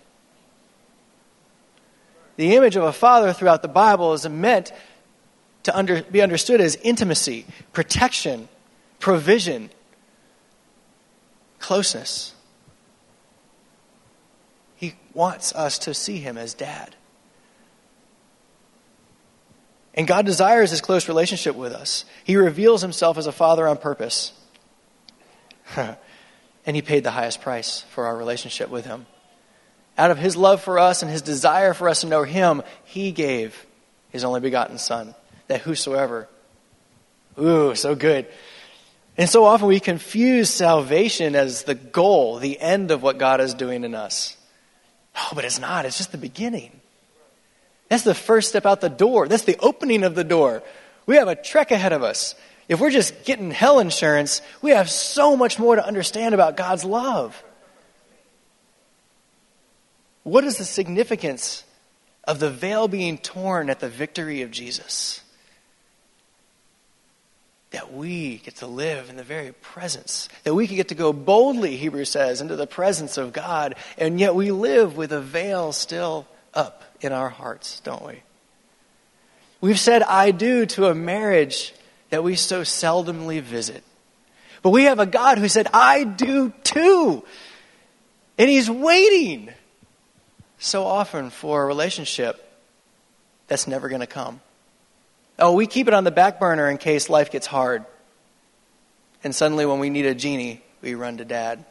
The 2.36 2.54
image 2.56 2.76
of 2.76 2.84
a 2.84 2.92
father 2.92 3.32
throughout 3.32 3.62
the 3.62 3.68
Bible 3.68 4.12
is 4.14 4.28
meant 4.28 4.72
to 5.64 5.76
under, 5.76 6.02
be 6.02 6.22
understood 6.22 6.60
as 6.60 6.76
intimacy, 6.76 7.46
protection, 7.72 8.48
provision, 8.98 9.70
closeness. 11.58 12.34
He 14.76 14.94
wants 15.14 15.54
us 15.54 15.78
to 15.80 15.94
see 15.94 16.18
him 16.18 16.36
as 16.36 16.54
dad. 16.54 16.96
And 19.94 20.06
God 20.06 20.24
desires 20.24 20.70
his 20.70 20.80
close 20.80 21.06
relationship 21.06 21.54
with 21.54 21.72
us. 21.72 22.04
He 22.24 22.36
reveals 22.36 22.80
himself 22.80 23.18
as 23.18 23.26
a 23.26 23.32
father 23.32 23.68
on 23.68 23.76
purpose. 23.76 24.32
and 25.76 25.96
he 26.64 26.82
paid 26.82 27.04
the 27.04 27.10
highest 27.10 27.42
price 27.42 27.82
for 27.90 28.06
our 28.06 28.16
relationship 28.16 28.70
with 28.70 28.86
him. 28.86 29.06
Out 29.98 30.10
of 30.10 30.18
his 30.18 30.36
love 30.36 30.62
for 30.62 30.78
us 30.78 31.02
and 31.02 31.10
his 31.10 31.22
desire 31.22 31.74
for 31.74 31.88
us 31.88 32.00
to 32.00 32.06
know 32.06 32.22
him, 32.22 32.62
he 32.84 33.12
gave 33.12 33.66
his 34.10 34.24
only 34.24 34.40
begotten 34.40 34.78
Son 34.78 35.14
that 35.48 35.60
whosoever. 35.60 36.28
Ooh, 37.38 37.74
so 37.74 37.94
good. 37.94 38.26
And 39.16 39.28
so 39.28 39.44
often 39.44 39.68
we 39.68 39.80
confuse 39.80 40.48
salvation 40.48 41.34
as 41.34 41.64
the 41.64 41.74
goal, 41.74 42.38
the 42.38 42.58
end 42.58 42.90
of 42.90 43.02
what 43.02 43.18
God 43.18 43.40
is 43.40 43.52
doing 43.52 43.84
in 43.84 43.94
us. 43.94 44.36
Oh, 45.14 45.32
but 45.34 45.44
it's 45.44 45.60
not. 45.60 45.84
It's 45.84 45.98
just 45.98 46.12
the 46.12 46.18
beginning. 46.18 46.72
That's 47.88 48.04
the 48.04 48.14
first 48.14 48.48
step 48.48 48.64
out 48.64 48.80
the 48.80 48.88
door. 48.88 49.28
That's 49.28 49.44
the 49.44 49.58
opening 49.58 50.02
of 50.04 50.14
the 50.14 50.24
door. 50.24 50.62
We 51.04 51.16
have 51.16 51.28
a 51.28 51.34
trek 51.34 51.70
ahead 51.70 51.92
of 51.92 52.02
us. 52.02 52.34
If 52.68 52.80
we're 52.80 52.90
just 52.90 53.24
getting 53.24 53.50
hell 53.50 53.80
insurance, 53.80 54.40
we 54.62 54.70
have 54.70 54.88
so 54.88 55.36
much 55.36 55.58
more 55.58 55.76
to 55.76 55.86
understand 55.86 56.34
about 56.34 56.56
God's 56.56 56.84
love. 56.84 57.42
What 60.22 60.44
is 60.44 60.58
the 60.58 60.64
significance 60.64 61.64
of 62.24 62.38
the 62.38 62.50
veil 62.50 62.88
being 62.88 63.18
torn 63.18 63.70
at 63.70 63.80
the 63.80 63.88
victory 63.88 64.42
of 64.42 64.50
Jesus? 64.50 65.22
that 67.72 67.92
we 67.92 68.36
get 68.38 68.56
to 68.56 68.66
live 68.66 69.10
in 69.10 69.16
the 69.16 69.24
very 69.24 69.52
presence, 69.52 70.28
that 70.44 70.54
we 70.54 70.66
can 70.66 70.76
get 70.76 70.88
to 70.88 70.94
go 70.94 71.12
boldly, 71.12 71.76
Hebrews 71.76 72.10
says, 72.10 72.40
into 72.40 72.54
the 72.54 72.66
presence 72.66 73.16
of 73.16 73.32
God, 73.32 73.74
and 73.98 74.20
yet 74.20 74.34
we 74.34 74.52
live 74.52 74.96
with 74.96 75.10
a 75.10 75.20
veil 75.20 75.72
still 75.72 76.26
up 76.54 76.84
in 77.00 77.12
our 77.12 77.30
hearts, 77.30 77.80
don't 77.80 78.04
we? 78.04 78.22
We've 79.60 79.80
said 79.80 80.02
I 80.02 80.32
do 80.32 80.66
to 80.66 80.86
a 80.86 80.94
marriage 80.94 81.74
that 82.10 82.22
we 82.22 82.36
so 82.36 82.60
seldomly 82.60 83.40
visit. 83.40 83.82
But 84.62 84.70
we 84.70 84.84
have 84.84 84.98
a 84.98 85.06
God 85.06 85.38
who 85.38 85.48
said, 85.48 85.66
I 85.72 86.04
do 86.04 86.52
too. 86.62 87.24
And 88.38 88.50
He's 88.50 88.70
waiting 88.70 89.50
so 90.62 90.84
often 90.84 91.30
for 91.30 91.64
a 91.64 91.66
relationship 91.66 92.48
that's 93.48 93.66
never 93.66 93.88
going 93.88 94.00
to 94.00 94.06
come. 94.06 94.40
Oh, 95.38 95.54
we 95.54 95.66
keep 95.66 95.88
it 95.88 95.94
on 95.94 96.04
the 96.04 96.12
back 96.12 96.38
burner 96.38 96.70
in 96.70 96.78
case 96.78 97.10
life 97.10 97.30
gets 97.32 97.46
hard. 97.46 97.84
And 99.24 99.34
suddenly, 99.34 99.66
when 99.66 99.80
we 99.80 99.90
need 99.90 100.06
a 100.06 100.14
genie, 100.14 100.62
we 100.80 100.94
run 100.94 101.16
to 101.16 101.24
dad. 101.24 101.64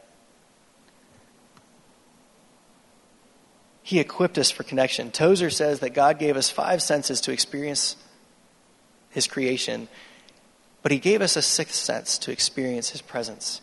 He 3.82 3.98
equipped 3.98 4.36
us 4.36 4.50
for 4.50 4.62
connection. 4.62 5.10
Tozer 5.10 5.50
says 5.50 5.80
that 5.80 5.90
God 5.90 6.18
gave 6.18 6.36
us 6.36 6.50
five 6.50 6.82
senses 6.82 7.20
to 7.22 7.32
experience 7.32 7.96
his 9.10 9.26
creation, 9.26 9.88
but 10.82 10.92
he 10.92 10.98
gave 10.98 11.22
us 11.22 11.36
a 11.36 11.42
sixth 11.42 11.76
sense 11.76 12.18
to 12.18 12.30
experience 12.30 12.90
his 12.90 13.02
presence. 13.02 13.60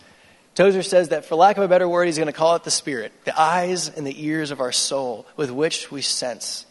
Tozer 0.55 0.83
says 0.83 1.09
that, 1.09 1.25
for 1.25 1.35
lack 1.35 1.57
of 1.57 1.63
a 1.63 1.67
better 1.67 1.87
word, 1.87 2.05
he's 2.05 2.17
going 2.17 2.27
to 2.27 2.33
call 2.33 2.55
it 2.55 2.63
the 2.63 2.71
spirit, 2.71 3.13
the 3.23 3.39
eyes 3.39 3.89
and 3.89 4.05
the 4.05 4.25
ears 4.25 4.51
of 4.51 4.59
our 4.59 4.71
soul 4.71 5.25
with 5.37 5.51
which 5.51 5.91
we 5.91 6.01
sense 6.01 6.65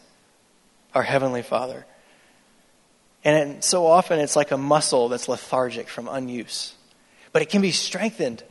our 0.93 1.03
Heavenly 1.03 1.41
Father. 1.41 1.85
And 3.23 3.63
so 3.63 3.85
often 3.85 4.19
it's 4.19 4.35
like 4.35 4.51
a 4.51 4.57
muscle 4.57 5.09
that's 5.09 5.27
lethargic 5.27 5.87
from 5.87 6.05
unuse. 6.05 6.73
But 7.31 7.41
it 7.41 7.49
can 7.49 7.61
be 7.61 7.71
strengthened 7.71 8.43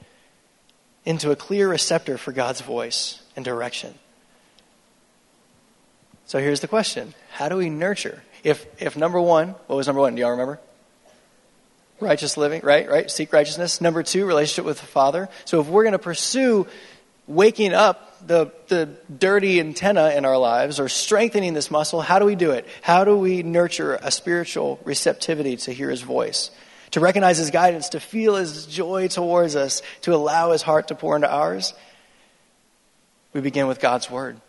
into 1.04 1.30
a 1.30 1.36
clear 1.36 1.68
receptor 1.68 2.18
for 2.18 2.32
God's 2.32 2.60
voice 2.60 3.22
and 3.34 3.44
direction. 3.44 3.94
So 6.26 6.38
here's 6.38 6.60
the 6.60 6.68
question 6.68 7.14
How 7.32 7.48
do 7.48 7.56
we 7.56 7.70
nurture? 7.70 8.22
If, 8.44 8.66
if 8.80 8.96
number 8.96 9.20
one, 9.20 9.50
what 9.66 9.76
was 9.76 9.86
number 9.86 10.00
one? 10.00 10.14
Do 10.14 10.20
y'all 10.20 10.30
remember? 10.32 10.60
Righteous 12.00 12.36
living, 12.36 12.60
right? 12.62 12.88
Right? 12.88 13.10
Seek 13.10 13.32
righteousness. 13.32 13.80
Number 13.80 14.02
two, 14.02 14.24
relationship 14.26 14.64
with 14.64 14.80
the 14.80 14.86
Father. 14.86 15.28
So 15.44 15.60
if 15.60 15.66
we're 15.66 15.82
going 15.82 15.92
to 15.92 15.98
pursue 15.98 16.66
waking 17.26 17.74
up 17.74 18.26
the, 18.26 18.52
the 18.68 18.88
dirty 19.16 19.60
antenna 19.60 20.10
in 20.10 20.24
our 20.24 20.38
lives 20.38 20.80
or 20.80 20.88
strengthening 20.88 21.54
this 21.54 21.70
muscle, 21.70 22.00
how 22.00 22.18
do 22.18 22.24
we 22.24 22.34
do 22.34 22.52
it? 22.52 22.66
How 22.82 23.04
do 23.04 23.16
we 23.16 23.42
nurture 23.42 23.98
a 24.00 24.10
spiritual 24.10 24.80
receptivity 24.84 25.56
to 25.58 25.72
hear 25.72 25.90
his 25.90 26.02
voice? 26.02 26.50
To 26.92 27.00
recognize 27.00 27.36
his 27.36 27.50
guidance, 27.50 27.90
to 27.90 28.00
feel 28.00 28.36
his 28.36 28.66
joy 28.66 29.08
towards 29.08 29.56
us, 29.56 29.82
to 30.02 30.14
allow 30.14 30.52
his 30.52 30.62
heart 30.62 30.88
to 30.88 30.94
pour 30.94 31.16
into 31.16 31.30
ours? 31.30 31.74
We 33.32 33.40
begin 33.40 33.66
with 33.66 33.78
God's 33.78 34.10
word. 34.10 34.40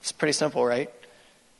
It's 0.00 0.12
pretty 0.12 0.32
simple, 0.32 0.64
right? 0.64 0.90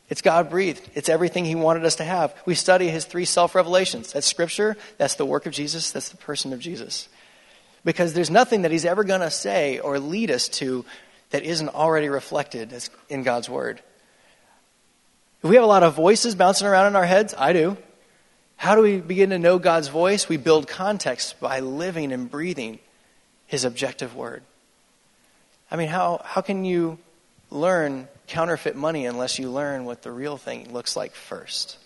It's 0.08 0.22
God 0.22 0.50
breathed. 0.50 0.88
It's 0.94 1.08
everything 1.08 1.44
He 1.44 1.54
wanted 1.54 1.84
us 1.84 1.96
to 1.96 2.04
have. 2.04 2.34
We 2.46 2.54
study 2.54 2.88
His 2.88 3.04
three 3.04 3.24
self 3.24 3.54
revelations. 3.54 4.12
That's 4.12 4.26
Scripture, 4.26 4.76
that's 4.98 5.14
the 5.14 5.26
work 5.26 5.46
of 5.46 5.52
Jesus, 5.52 5.90
that's 5.90 6.10
the 6.10 6.16
person 6.16 6.52
of 6.52 6.60
Jesus. 6.60 7.08
Because 7.84 8.14
there's 8.14 8.30
nothing 8.30 8.62
that 8.62 8.70
He's 8.70 8.84
ever 8.84 9.04
going 9.04 9.20
to 9.20 9.30
say 9.30 9.78
or 9.78 9.98
lead 9.98 10.30
us 10.30 10.48
to 10.48 10.84
that 11.30 11.42
isn't 11.42 11.70
already 11.70 12.08
reflected 12.08 12.72
in 13.08 13.24
God's 13.24 13.48
Word. 13.50 13.80
If 15.42 15.50
we 15.50 15.56
have 15.56 15.64
a 15.64 15.68
lot 15.68 15.82
of 15.82 15.94
voices 15.94 16.34
bouncing 16.34 16.66
around 16.66 16.86
in 16.86 16.96
our 16.96 17.04
heads, 17.04 17.34
I 17.36 17.52
do. 17.52 17.76
How 18.56 18.74
do 18.74 18.82
we 18.82 18.98
begin 18.98 19.30
to 19.30 19.38
know 19.38 19.58
God's 19.58 19.88
voice? 19.88 20.28
We 20.28 20.38
build 20.38 20.66
context 20.66 21.38
by 21.40 21.60
living 21.60 22.12
and 22.12 22.30
breathing 22.30 22.78
His 23.46 23.64
objective 23.64 24.14
Word. 24.14 24.42
I 25.70 25.76
mean, 25.76 25.88
how, 25.88 26.22
how 26.24 26.40
can 26.40 26.64
you 26.64 26.98
learn 27.50 28.08
counterfeit 28.26 28.76
money 28.76 29.06
unless 29.06 29.38
you 29.38 29.50
learn 29.50 29.84
what 29.84 30.02
the 30.02 30.10
real 30.10 30.36
thing 30.36 30.72
looks 30.72 30.96
like 30.96 31.14
first. 31.14 31.78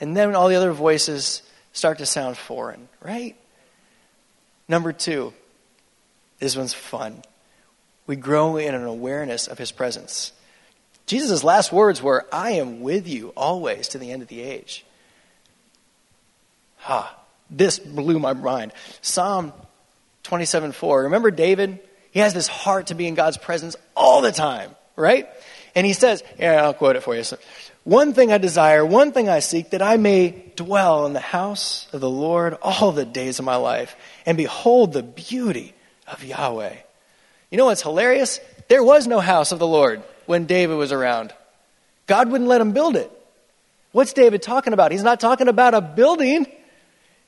And 0.00 0.16
then 0.16 0.34
all 0.34 0.48
the 0.48 0.56
other 0.56 0.72
voices 0.72 1.42
start 1.72 1.98
to 1.98 2.06
sound 2.06 2.36
foreign, 2.36 2.88
right? 3.00 3.36
Number 4.68 4.92
two, 4.92 5.32
this 6.38 6.56
one's 6.56 6.74
fun. 6.74 7.22
We 8.06 8.16
grow 8.16 8.56
in 8.56 8.74
an 8.74 8.84
awareness 8.84 9.46
of 9.46 9.58
his 9.58 9.72
presence. 9.72 10.32
Jesus' 11.06 11.44
last 11.44 11.72
words 11.72 12.02
were, 12.02 12.26
I 12.32 12.52
am 12.52 12.80
with 12.80 13.08
you 13.08 13.32
always 13.36 13.88
to 13.88 13.98
the 13.98 14.10
end 14.10 14.22
of 14.22 14.28
the 14.28 14.40
age. 14.40 14.84
Ha, 16.78 17.16
this 17.50 17.78
blew 17.78 18.18
my 18.18 18.32
mind. 18.32 18.72
Psalm 19.02 19.52
27 20.24 20.72
4. 20.72 21.04
Remember 21.04 21.30
David? 21.30 21.78
He 22.10 22.20
has 22.20 22.34
this 22.34 22.48
heart 22.48 22.88
to 22.88 22.94
be 22.94 23.06
in 23.06 23.14
God's 23.14 23.36
presence 23.36 23.76
all 23.94 24.20
the 24.20 24.32
time, 24.32 24.74
right? 24.96 25.28
And 25.74 25.86
he 25.86 25.92
says, 25.92 26.22
I'll 26.40 26.74
quote 26.74 26.96
it 26.96 27.02
for 27.02 27.14
you. 27.14 27.24
One 27.84 28.12
thing 28.12 28.32
I 28.32 28.38
desire, 28.38 28.84
one 28.86 29.12
thing 29.12 29.28
I 29.28 29.40
seek, 29.40 29.70
that 29.70 29.82
I 29.82 29.96
may 29.96 30.52
dwell 30.54 31.06
in 31.06 31.14
the 31.14 31.20
house 31.20 31.88
of 31.92 32.00
the 32.00 32.10
Lord 32.10 32.54
all 32.62 32.92
the 32.92 33.04
days 33.04 33.38
of 33.38 33.44
my 33.44 33.56
life 33.56 33.96
and 34.24 34.36
behold 34.36 34.92
the 34.92 35.02
beauty 35.02 35.74
of 36.06 36.22
Yahweh. 36.22 36.76
You 37.50 37.58
know 37.58 37.66
what's 37.66 37.82
hilarious? 37.82 38.38
There 38.68 38.84
was 38.84 39.06
no 39.06 39.20
house 39.20 39.50
of 39.52 39.58
the 39.58 39.66
Lord 39.66 40.02
when 40.26 40.46
David 40.46 40.76
was 40.76 40.92
around. 40.92 41.34
God 42.06 42.30
wouldn't 42.30 42.48
let 42.48 42.60
him 42.60 42.72
build 42.72 42.96
it. 42.96 43.10
What's 43.90 44.12
David 44.12 44.42
talking 44.42 44.72
about? 44.72 44.92
He's 44.92 45.02
not 45.02 45.20
talking 45.20 45.48
about 45.48 45.74
a 45.74 45.80
building. 45.80 46.46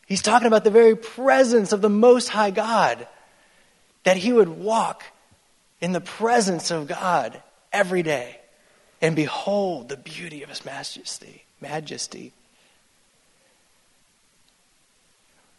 He's 0.07 0.23
talking 0.23 0.47
about 0.47 0.65
the 0.65 0.71
very 0.71 0.97
presence 0.97 1.73
of 1.73 1.81
the 1.81 1.91
Most 1.91 2.29
High 2.29 2.51
God. 2.51 3.07
That 4.05 4.17
he 4.17 4.33
would 4.33 4.49
walk 4.49 5.03
in 5.81 5.93
the 5.93 6.01
presence 6.01 6.71
of 6.71 6.87
God 6.87 7.43
every 7.75 8.03
day 8.03 8.39
and 9.03 9.15
behold 9.15 9.91
the 9.91 9.99
beauty 9.99 10.43
of 10.43 10.49
his 10.49 10.65
majesty. 10.65 11.45
Majesty. 11.61 12.33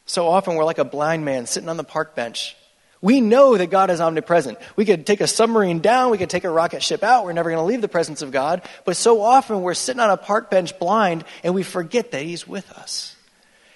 So 0.08 0.28
often 0.28 0.56
we're 0.56 0.66
like 0.66 0.80
a 0.80 0.86
blind 0.86 1.26
man 1.26 1.46
sitting 1.46 1.70
on 1.70 1.78
the 1.78 1.84
park 1.84 2.16
bench. 2.16 2.56
We 3.02 3.22
know 3.22 3.58
that 3.58 3.70
God 3.70 3.92
is 3.92 4.02
omnipresent. 4.02 4.58
We 4.76 4.86
could 4.86 5.06
take 5.06 5.22
a 5.22 5.28
submarine 5.28 5.80
down, 5.80 6.10
we 6.10 6.18
could 6.18 6.30
take 6.30 6.44
a 6.44 6.50
rocket 6.50 6.82
ship 6.82 7.04
out, 7.04 7.26
we're 7.26 7.34
never 7.34 7.52
going 7.52 7.62
to 7.62 7.66
leave 7.66 7.82
the 7.82 7.88
presence 7.88 8.22
of 8.22 8.32
God. 8.32 8.64
But 8.84 8.96
so 8.96 9.22
often 9.22 9.62
we're 9.62 9.74
sitting 9.74 10.00
on 10.00 10.10
a 10.10 10.18
park 10.18 10.50
bench 10.50 10.80
blind 10.80 11.24
and 11.44 11.54
we 11.54 11.62
forget 11.62 12.12
that 12.12 12.24
He's 12.24 12.48
with 12.48 12.72
us. 12.72 13.16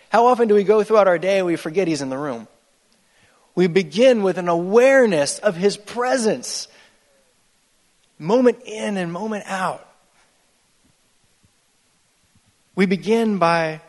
How 0.09 0.27
often 0.27 0.47
do 0.47 0.55
we 0.55 0.63
go 0.63 0.83
throughout 0.83 1.07
our 1.07 1.19
day 1.19 1.37
and 1.37 1.45
we 1.45 1.57
forget 1.57 1.87
He's 1.87 2.01
in 2.01 2.09
the 2.09 2.17
room? 2.17 2.47
We 3.53 3.67
begin 3.67 4.23
with 4.23 4.37
an 4.37 4.47
awareness 4.47 5.37
of 5.37 5.55
His 5.55 5.77
presence 5.77 6.67
moment 8.19 8.61
in 8.65 8.97
and 8.97 9.11
moment 9.11 9.45
out. 9.47 9.85
We 12.75 12.85
begin 12.85 13.39
by 13.39 13.81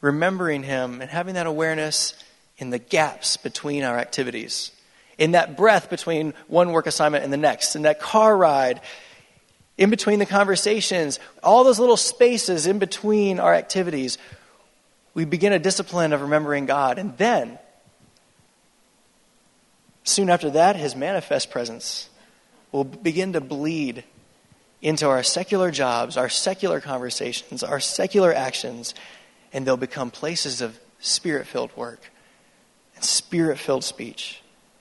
remembering 0.00 0.62
Him 0.62 1.00
and 1.00 1.10
having 1.10 1.34
that 1.34 1.46
awareness 1.46 2.14
in 2.58 2.70
the 2.70 2.78
gaps 2.78 3.36
between 3.38 3.82
our 3.82 3.98
activities, 3.98 4.70
in 5.18 5.32
that 5.32 5.56
breath 5.56 5.90
between 5.90 6.34
one 6.46 6.72
work 6.72 6.86
assignment 6.86 7.24
and 7.24 7.32
the 7.32 7.38
next, 7.38 7.74
in 7.74 7.82
that 7.82 8.00
car 8.00 8.36
ride, 8.36 8.80
in 9.78 9.90
between 9.90 10.18
the 10.18 10.26
conversations, 10.26 11.18
all 11.42 11.64
those 11.64 11.78
little 11.78 11.96
spaces 11.96 12.66
in 12.66 12.78
between 12.78 13.40
our 13.40 13.54
activities. 13.54 14.18
We 15.14 15.24
begin 15.24 15.52
a 15.52 15.58
discipline 15.58 16.12
of 16.12 16.20
remembering 16.20 16.66
God. 16.66 16.98
And 16.98 17.16
then, 17.16 17.58
soon 20.04 20.30
after 20.30 20.50
that, 20.50 20.76
His 20.76 20.94
manifest 20.94 21.50
presence 21.50 22.08
will 22.72 22.84
begin 22.84 23.34
to 23.34 23.40
bleed 23.40 24.02
into 24.80 25.08
our 25.08 25.22
secular 25.22 25.70
jobs, 25.70 26.16
our 26.16 26.28
secular 26.28 26.80
conversations, 26.80 27.62
our 27.62 27.78
secular 27.78 28.34
actions, 28.34 28.94
and 29.52 29.64
they'll 29.64 29.76
become 29.76 30.10
places 30.10 30.60
of 30.60 30.78
spirit 30.98 31.46
filled 31.46 31.74
work 31.76 32.10
and 32.96 33.04
spirit 33.04 33.58
filled 33.58 33.84
speech 33.84 34.40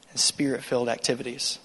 and 0.10 0.20
spirit 0.20 0.64
filled 0.64 0.90
activities. 0.90 1.60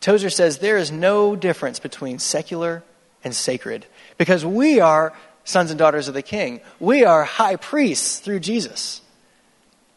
Tozer 0.00 0.30
says 0.30 0.58
there 0.58 0.76
is 0.76 0.92
no 0.92 1.34
difference 1.34 1.80
between 1.80 2.18
secular 2.18 2.84
and 3.24 3.34
sacred 3.34 3.86
because 4.18 4.44
we 4.44 4.78
are 4.78 5.12
sons 5.42 5.70
and 5.70 5.78
daughters 5.78 6.06
of 6.06 6.14
the 6.14 6.22
king. 6.22 6.60
We 6.78 7.04
are 7.04 7.24
high 7.24 7.56
priests 7.56 8.20
through 8.20 8.40
Jesus. 8.40 9.00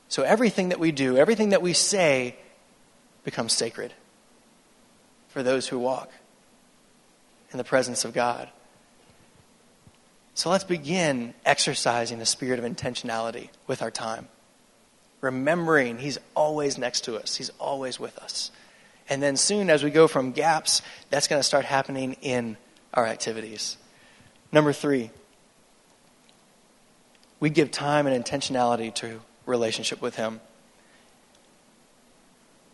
So 0.08 0.24
everything 0.24 0.70
that 0.70 0.80
we 0.80 0.92
do, 0.92 1.18
everything 1.18 1.50
that 1.50 1.62
we 1.62 1.74
say 1.74 2.36
becomes 3.24 3.54
sacred 3.54 3.94
for 5.30 5.42
those 5.42 5.68
who 5.68 5.80
walk 5.80 6.12
in 7.52 7.58
the 7.58 7.64
presence 7.64 8.06
of 8.06 8.14
God. 8.14 8.50
So 10.34 10.50
let's 10.50 10.64
begin 10.64 11.34
exercising 11.46 12.20
the 12.20 12.26
spirit 12.26 12.60
of 12.60 12.66
intentionality 12.66 13.50
with 13.68 13.82
our 13.82 13.92
time. 13.92 14.28
Remembering 15.22 15.98
He's 15.98 16.18
always 16.36 16.78
next 16.78 17.02
to 17.02 17.18
us, 17.18 17.36
He's 17.36 17.50
always 17.60 18.00
with 18.00 18.18
us. 18.20 18.52
And 19.10 19.24
then 19.24 19.38
soon, 19.38 19.70
as 19.70 19.84
we 19.84 19.90
go 19.90 20.08
from 20.08 20.32
gaps, 20.32 20.82
that's 21.10 21.28
going 21.28 21.40
to 21.40 21.44
start 21.44 21.66
happening 21.66 22.14
in 22.22 22.58
our 22.94 23.08
activities. 23.08 23.76
Number 24.52 24.72
three, 24.72 25.10
we 27.40 27.50
give 27.50 27.72
time 27.72 28.06
and 28.08 28.24
intentionality 28.24 28.94
to 28.96 29.22
relationship 29.46 30.02
with 30.02 30.16
Him. 30.16 30.42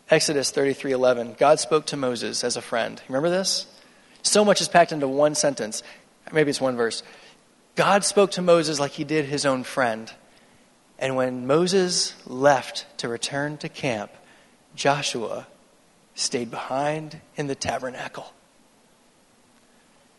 Exodus 0.08 0.52
33:11. 0.52 1.36
God 1.36 1.58
spoke 1.58 1.86
to 1.86 1.96
Moses 1.96 2.44
as 2.44 2.56
a 2.56 2.62
friend. 2.62 3.02
Remember 3.08 3.30
this? 3.30 3.66
So 4.22 4.44
much 4.44 4.60
is 4.60 4.68
packed 4.68 4.92
into 4.92 5.08
one 5.08 5.34
sentence. 5.34 5.82
Maybe 6.32 6.50
it's 6.50 6.60
one 6.60 6.76
verse. 6.76 7.02
God 7.74 8.04
spoke 8.04 8.32
to 8.32 8.42
Moses 8.42 8.80
like 8.80 8.92
he 8.92 9.04
did 9.04 9.26
his 9.26 9.44
own 9.44 9.64
friend. 9.64 10.12
And 10.98 11.16
when 11.16 11.46
Moses 11.46 12.14
left 12.26 12.86
to 12.98 13.08
return 13.08 13.58
to 13.58 13.68
camp, 13.68 14.10
Joshua 14.74 15.46
stayed 16.14 16.50
behind 16.50 17.20
in 17.36 17.46
the 17.48 17.54
tabernacle. 17.54 18.32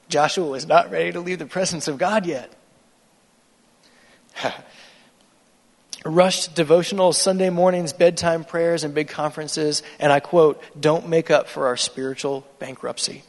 Joshua 0.10 0.48
was 0.48 0.68
not 0.68 0.92
ready 0.92 1.12
to 1.12 1.20
leave 1.20 1.40
the 1.40 1.46
presence 1.46 1.88
of 1.88 1.98
God 1.98 2.26
yet. 2.26 2.54
rushed 6.08 6.56
devotional 6.56 7.14
Sunday 7.14 7.50
mornings, 7.50 7.94
bedtime 7.94 8.44
prayers, 8.44 8.84
and 8.84 8.94
big 8.94 9.08
conferences, 9.08 9.84
and 10.00 10.12
I 10.12 10.20
quote, 10.20 10.62
don't 10.80 11.10
make 11.10 11.32
up 11.32 11.48
for 11.48 11.68
our 11.68 11.78
spiritual 11.78 12.48
bankruptcy. 12.60 13.24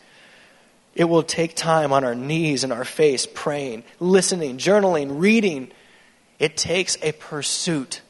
It 0.95 1.05
will 1.05 1.23
take 1.23 1.55
time 1.55 1.93
on 1.93 2.05
our 2.05 2.15
knees 2.15 2.65
and 2.65 2.73
our 2.73 2.85
face, 2.85 3.27
praying, 3.33 3.85
listening, 4.01 4.59
journaling, 4.59 5.21
reading. 5.21 5.71
It 6.39 6.57
takes 6.57 6.97
a 7.03 7.13
pursuit 7.13 8.01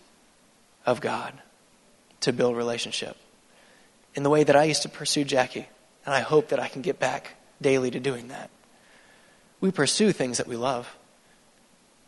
of 0.86 1.00
God 1.00 1.34
to 2.20 2.32
build 2.32 2.56
relationship. 2.56 3.16
In 4.14 4.22
the 4.22 4.30
way 4.30 4.42
that 4.42 4.56
I 4.56 4.64
used 4.64 4.82
to 4.82 4.88
pursue 4.88 5.24
Jackie, 5.24 5.68
and 6.06 6.14
I 6.14 6.20
hope 6.20 6.48
that 6.48 6.60
I 6.60 6.68
can 6.68 6.82
get 6.82 6.98
back 6.98 7.36
daily 7.60 7.90
to 7.90 8.00
doing 8.00 8.28
that. 8.28 8.50
We 9.60 9.70
pursue 9.70 10.12
things 10.12 10.38
that 10.38 10.46
we 10.46 10.56
love. 10.56 10.96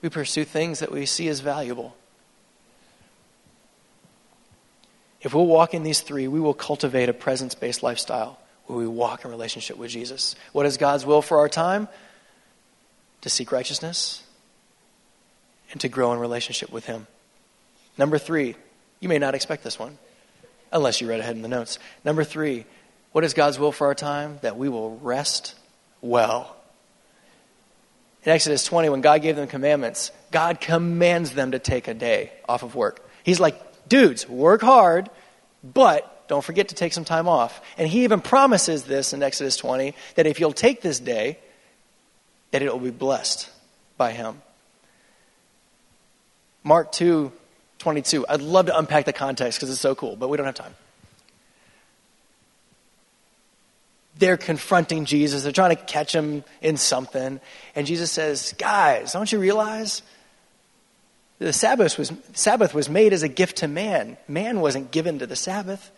We 0.03 0.09
pursue 0.09 0.45
things 0.45 0.79
that 0.79 0.91
we 0.91 1.05
see 1.05 1.29
as 1.29 1.41
valuable. 1.41 1.95
If 5.23 5.35
we'll 5.35 5.47
walk 5.47 5.75
in 5.75 5.83
these 5.83 6.01
three, 6.01 6.29
we 6.29 6.41
will 6.41 6.55
cultivate 6.55 7.09
a 7.09 7.13
presence 7.13 7.55
based 7.55 7.83
lifestyle 7.83 8.39
where 8.67 8.79
we 8.79 8.87
walk 8.87 9.25
in 9.25 9.31
relationship 9.31 9.77
with 9.77 9.91
Jesus. 9.91 10.35
What 10.53 10.67
is 10.67 10.77
God's 10.77 11.05
will 11.05 11.23
for 11.23 11.39
our 11.39 11.49
time? 11.49 11.89
To 13.23 13.29
seek 13.29 13.53
righteousness 13.53 14.23
and 15.73 15.81
to 15.83 15.89
grow 15.89 16.13
in 16.13 16.19
relationship 16.19 16.71
with 16.73 16.87
Him. 16.87 17.07
Number 17.99 18.17
three, 18.17 18.57
you 19.01 19.09
may 19.09 19.19
not 19.19 19.35
expect 19.35 19.63
this 19.63 19.79
one 19.79 19.99
unless 20.73 21.01
you 21.01 21.09
read 21.09 21.21
ahead 21.21 21.37
in 21.37 21.43
the 21.43 21.49
notes. 21.49 21.79
Number 22.05 22.25
three, 22.25 22.65
what 23.13 23.25
is 23.25 23.35
God's 23.35 23.59
will 23.59 23.73
for 23.73 23.89
our 23.89 23.95
time? 23.95 24.39
That 24.43 24.57
we 24.57 24.69
will 24.69 24.97
rest 24.99 25.55
well. 26.01 26.57
In 28.25 28.33
Exodus 28.33 28.65
20, 28.65 28.89
when 28.89 29.01
God 29.01 29.23
gave 29.23 29.37
them 29.37 29.49
commandments, 29.49 30.13
God 30.31 30.61
commands 30.61 31.33
them 31.33 31.53
to 31.53 31.59
take 31.59 31.89
a 31.89 31.95
day 31.95 32.33
off 32.49 32.63
of 32.63 32.75
work. 32.75 33.07
He's 33.25 33.41
like, 33.41 33.61
dudes, 33.89 34.29
work 34.29 34.63
hard, 34.63 35.11
but 35.63 36.29
don't 36.29 36.45
forget 36.45 36.69
to 36.69 36.75
take 36.75 36.93
some 36.93 37.05
time 37.05 37.29
off. 37.29 37.61
And 37.77 37.89
he 37.89 38.05
even 38.05 38.21
promises 38.21 38.85
this 38.85 39.13
in 39.13 39.23
Exodus 39.23 39.57
20 39.57 39.95
that 40.15 40.27
if 40.27 40.39
you'll 40.39 40.53
take 40.53 40.81
this 40.81 41.01
day, 41.01 41.39
that 42.53 42.63
it 42.63 42.73
will 42.73 42.81
be 42.81 42.91
blessed 42.91 43.51
by 43.97 44.13
him. 44.13 44.41
Mark 46.63 46.93
2 46.93 47.33
22. 47.79 48.27
I'd 48.29 48.43
love 48.43 48.67
to 48.67 48.79
unpack 48.79 49.07
the 49.07 49.13
context 49.13 49.59
because 49.59 49.71
it's 49.71 49.81
so 49.81 49.95
cool, 49.95 50.15
but 50.15 50.29
we 50.29 50.37
don't 50.37 50.47
have 50.47 50.55
time. 50.55 50.75
They're 54.19 54.37
confronting 54.37 55.07
Jesus. 55.07 55.43
They're 55.43 55.53
trying 55.53 55.75
to 55.75 55.83
catch 55.83 56.15
him 56.15 56.45
in 56.61 56.77
something. 56.77 57.41
And 57.75 57.87
Jesus 57.87 58.13
says, 58.13 58.55
Guys, 58.59 59.15
don't 59.15 59.33
you 59.33 59.39
realize 59.39 60.03
the 61.41 61.55
Sabbath 61.55 61.97
was, 61.97 62.13
Sabbath 62.35 62.75
was 62.75 62.91
made 62.91 63.15
as 63.15 63.23
a 63.23 63.29
gift 63.29 63.59
to 63.59 63.69
man. 63.69 64.19
Man 64.29 64.61
wasn't 64.61 64.91
given 64.91 65.21
to 65.21 65.27
the 65.27 65.37
Sabbath. 65.37 65.91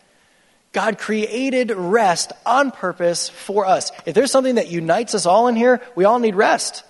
God 0.71 0.97
created 0.97 1.69
rest 1.69 2.31
on 2.45 2.71
purpose 2.71 3.27
for 3.27 3.65
us. 3.65 3.91
If 4.05 4.15
there's 4.15 4.31
something 4.31 4.55
that 4.55 4.69
unites 4.69 5.13
us 5.13 5.25
all 5.25 5.49
in 5.49 5.57
here, 5.57 5.81
we 5.95 6.05
all 6.05 6.17
need 6.17 6.35
rest. 6.35 6.83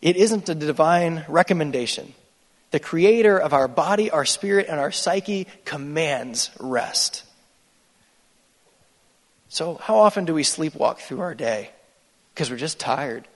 It 0.00 0.16
isn't 0.16 0.48
a 0.48 0.54
divine 0.54 1.24
recommendation. 1.28 2.14
The 2.70 2.78
creator 2.78 3.36
of 3.36 3.52
our 3.52 3.66
body, 3.66 4.10
our 4.10 4.24
spirit, 4.24 4.68
and 4.68 4.78
our 4.78 4.92
psyche 4.92 5.48
commands 5.64 6.50
rest. 6.60 7.24
So, 9.48 9.74
how 9.74 9.96
often 9.96 10.26
do 10.26 10.34
we 10.34 10.44
sleepwalk 10.44 10.98
through 10.98 11.20
our 11.20 11.34
day? 11.34 11.70
Because 12.32 12.50
we're 12.50 12.56
just 12.56 12.78
tired. 12.78 13.26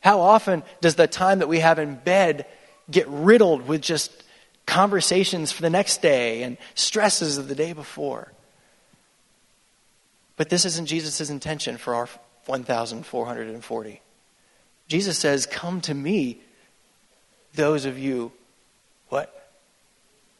How 0.00 0.20
often 0.20 0.62
does 0.80 0.94
the 0.94 1.06
time 1.06 1.40
that 1.40 1.48
we 1.48 1.60
have 1.60 1.78
in 1.78 1.96
bed 1.96 2.46
get 2.90 3.06
riddled 3.08 3.68
with 3.68 3.82
just 3.82 4.24
conversations 4.66 5.52
for 5.52 5.62
the 5.62 5.70
next 5.70 6.00
day 6.02 6.42
and 6.42 6.56
stresses 6.74 7.38
of 7.38 7.48
the 7.48 7.54
day 7.54 7.72
before? 7.72 8.32
But 10.36 10.48
this 10.48 10.64
isn't 10.64 10.86
Jesus' 10.86 11.28
intention 11.28 11.76
for 11.76 11.94
our 11.94 12.08
1,440. 12.46 14.00
Jesus 14.88 15.18
says, 15.18 15.46
Come 15.46 15.80
to 15.82 15.94
me, 15.94 16.40
those 17.54 17.84
of 17.84 17.98
you, 17.98 18.32
what? 19.08 19.50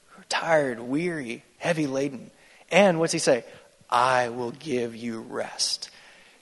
Who 0.09 0.23
are 0.23 0.25
tired, 0.29 0.81
weary, 0.81 1.45
heavy 1.59 1.87
laden. 1.87 2.31
And 2.71 2.99
what's 2.99 3.13
he 3.13 3.19
say? 3.19 3.45
I 3.91 4.29
will 4.29 4.53
give 4.53 4.97
you 4.97 5.21
rest. 5.21 5.91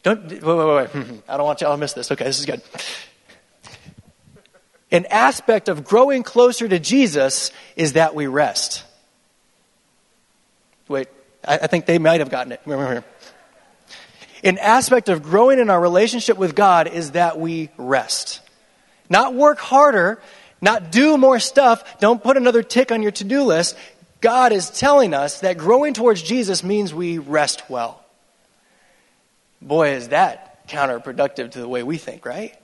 Don't, 0.09 0.27
wait, 0.31 0.43
wait, 0.43 0.67
wait. 0.67 0.89
Hmm, 0.89 1.01
hmm. 1.03 1.17
I 1.29 1.37
don't 1.37 1.45
want 1.45 1.61
y'all 1.61 1.73
to 1.73 1.77
miss 1.77 1.93
this. 1.93 2.11
Okay, 2.11 2.25
this 2.25 2.39
is 2.39 2.47
good. 2.47 2.63
An 4.91 5.05
aspect 5.11 5.69
of 5.69 5.85
growing 5.85 6.23
closer 6.23 6.67
to 6.67 6.79
Jesus 6.79 7.51
is 7.77 7.93
that 7.93 8.15
we 8.15 8.27
rest. 8.27 8.85
Wait, 10.89 11.09
I, 11.47 11.59
I 11.59 11.67
think 11.67 11.85
they 11.85 11.99
might 11.99 12.21
have 12.21 12.31
gotten 12.31 12.53
it. 12.53 13.05
An 14.43 14.57
aspect 14.57 15.11
of 15.11 15.23
growing 15.23 15.59
in 15.59 15.69
our 15.69 15.81
relationship 15.81 16.39
with 16.39 16.55
God 16.55 16.87
is 16.87 17.11
that 17.11 17.39
we 17.39 17.69
rest. 17.77 18.41
Not 19.11 19.35
work 19.35 19.59
harder, 19.59 20.23
not 20.63 20.91
do 20.91 21.19
more 21.19 21.39
stuff, 21.39 21.99
don't 21.99 22.23
put 22.23 22.39
another 22.39 22.63
tick 22.63 22.91
on 22.91 23.03
your 23.03 23.13
to 23.13 23.25
do 23.25 23.43
list. 23.43 23.77
God 24.23 24.53
is 24.53 24.71
telling 24.71 25.13
us 25.13 25.41
that 25.41 25.59
growing 25.59 25.93
towards 25.93 26.23
Jesus 26.23 26.65
means 26.65 26.95
we 26.95 27.19
rest 27.19 27.69
well. 27.69 28.03
Boy, 29.61 29.91
is 29.91 30.09
that 30.09 30.67
counterproductive 30.69 31.51
to 31.53 31.61
the 31.61 31.69
way 31.69 31.83
we 31.83 31.97
think, 31.97 32.25
right? 32.25 32.55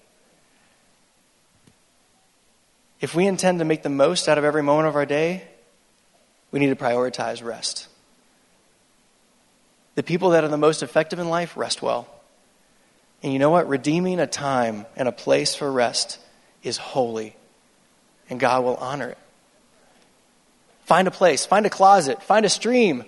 If 3.01 3.15
we 3.15 3.27
intend 3.27 3.59
to 3.59 3.65
make 3.65 3.83
the 3.83 3.91
most 3.91 4.29
out 4.29 4.39
of 4.39 4.45
every 4.45 4.63
moment 4.63 4.89
of 4.89 4.97
our 4.97 5.07
day, 5.07 5.45
we 6.51 6.61
need 6.61 6.69
to 6.69 6.77
prioritize 6.77 7.45
rest. 7.45 7.89
The 9.95 10.03
people 10.03 10.31
that 10.31 10.45
are 10.45 10.49
the 10.49 10.57
most 10.57 10.83
effective 10.83 11.19
in 11.19 11.29
life 11.29 11.57
rest 11.57 11.83
well. 11.83 12.09
And 13.23 13.33
you 13.33 13.39
know 13.39 13.51
what? 13.51 13.69
Redeeming 13.69 14.21
a 14.21 14.27
time 14.27 14.87
and 14.97 15.09
a 15.09 15.13
place 15.13 15.55
for 15.55 15.71
rest 15.71 16.19
is 16.63 16.77
holy, 16.77 17.37
and 18.29 18.41
God 18.41 18.65
will 18.65 18.77
honor 18.77 19.11
it. 19.11 19.19
Find 20.85 21.09
a 21.09 21.11
place, 21.11 21.47
find 21.47 21.65
a 21.67 21.71
closet, 21.71 22.23
find 22.23 22.45
a 22.45 22.51
stream, 22.51 23.05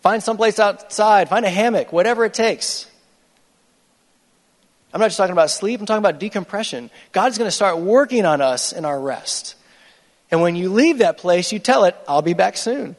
find 0.00 0.22
someplace 0.22 0.58
outside, 0.58 1.28
find 1.28 1.44
a 1.44 1.50
hammock, 1.50 1.92
whatever 1.92 2.24
it 2.24 2.34
takes. 2.34 2.87
I'm 4.92 5.00
not 5.00 5.08
just 5.08 5.18
talking 5.18 5.32
about 5.32 5.50
sleep, 5.50 5.80
I'm 5.80 5.86
talking 5.86 6.04
about 6.04 6.18
decompression. 6.18 6.90
God's 7.12 7.36
going 7.38 7.48
to 7.48 7.54
start 7.54 7.78
working 7.78 8.24
on 8.24 8.40
us 8.40 8.72
in 8.72 8.84
our 8.84 8.98
rest. 8.98 9.54
And 10.30 10.40
when 10.40 10.56
you 10.56 10.72
leave 10.72 10.98
that 10.98 11.18
place, 11.18 11.52
you 11.52 11.58
tell 11.58 11.84
it, 11.84 11.96
I'll 12.06 12.22
be 12.22 12.34
back 12.34 12.56
soon. 12.56 12.96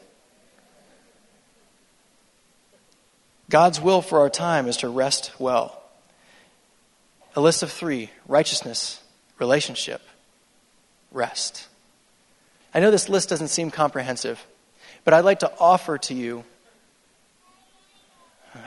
God's 3.49 3.81
will 3.81 4.01
for 4.01 4.19
our 4.19 4.29
time 4.29 4.67
is 4.67 4.77
to 4.77 4.89
rest 4.89 5.31
well. 5.39 5.81
A 7.35 7.41
list 7.41 7.63
of 7.63 7.71
three 7.71 8.11
righteousness, 8.27 9.01
relationship, 9.39 10.01
rest. 11.11 11.67
I 12.73 12.79
know 12.79 12.91
this 12.91 13.09
list 13.09 13.29
doesn't 13.29 13.47
seem 13.47 13.71
comprehensive, 13.71 14.45
but 15.03 15.13
I'd 15.15 15.25
like 15.25 15.39
to 15.39 15.51
offer 15.59 15.97
to 15.97 16.13
you, 16.13 16.43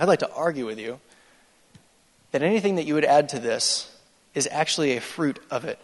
I'd 0.00 0.08
like 0.08 0.20
to 0.20 0.32
argue 0.32 0.66
with 0.66 0.80
you, 0.80 0.98
that 2.32 2.42
anything 2.42 2.76
that 2.76 2.84
you 2.84 2.94
would 2.94 3.04
add 3.04 3.28
to 3.30 3.38
this 3.38 3.90
is 4.34 4.48
actually 4.50 4.96
a 4.96 5.00
fruit 5.00 5.38
of 5.50 5.64
it. 5.64 5.78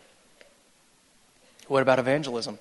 What 1.69 1.83
about 1.83 1.99
evangelism? 1.99 2.59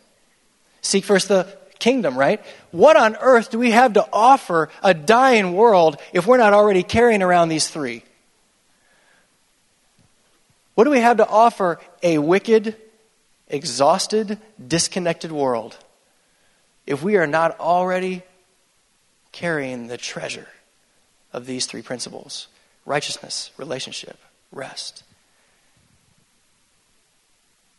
Seek 0.82 1.06
first 1.06 1.30
the 1.30 1.48
kingdom, 1.80 2.18
right? 2.18 2.44
What 2.72 2.98
on 2.98 3.16
earth 3.16 3.52
do 3.52 3.60
we 3.60 3.72
have 3.72 3.94
to 3.94 4.08
offer 4.12 4.70
a 4.84 4.94
dying 4.94 5.54
world 5.54 5.98
if 6.14 6.28
we're 6.28 6.38
not 6.38 6.54
already 6.54 6.84
carrying 6.84 7.24
around 7.24 7.50
these 7.50 7.68
three? 7.68 8.04
What 10.76 10.84
do 10.84 10.92
we 10.92 11.00
have 11.00 11.18
to 11.18 11.28
offer 11.28 11.80
a 12.04 12.18
wicked, 12.18 12.76
exhausted, 13.48 14.38
disconnected 14.66 15.32
world 15.32 15.78
if 16.86 17.02
we 17.02 17.18
are 17.18 17.28
not 17.28 17.60
already 17.60 18.24
carrying 19.32 19.88
the 19.88 19.98
treasure 19.98 20.48
of 21.34 21.46
these 21.46 21.66
three 21.66 21.82
principles 21.82 22.48
righteousness, 22.88 23.52
relationship, 23.58 24.18
rest? 24.52 25.04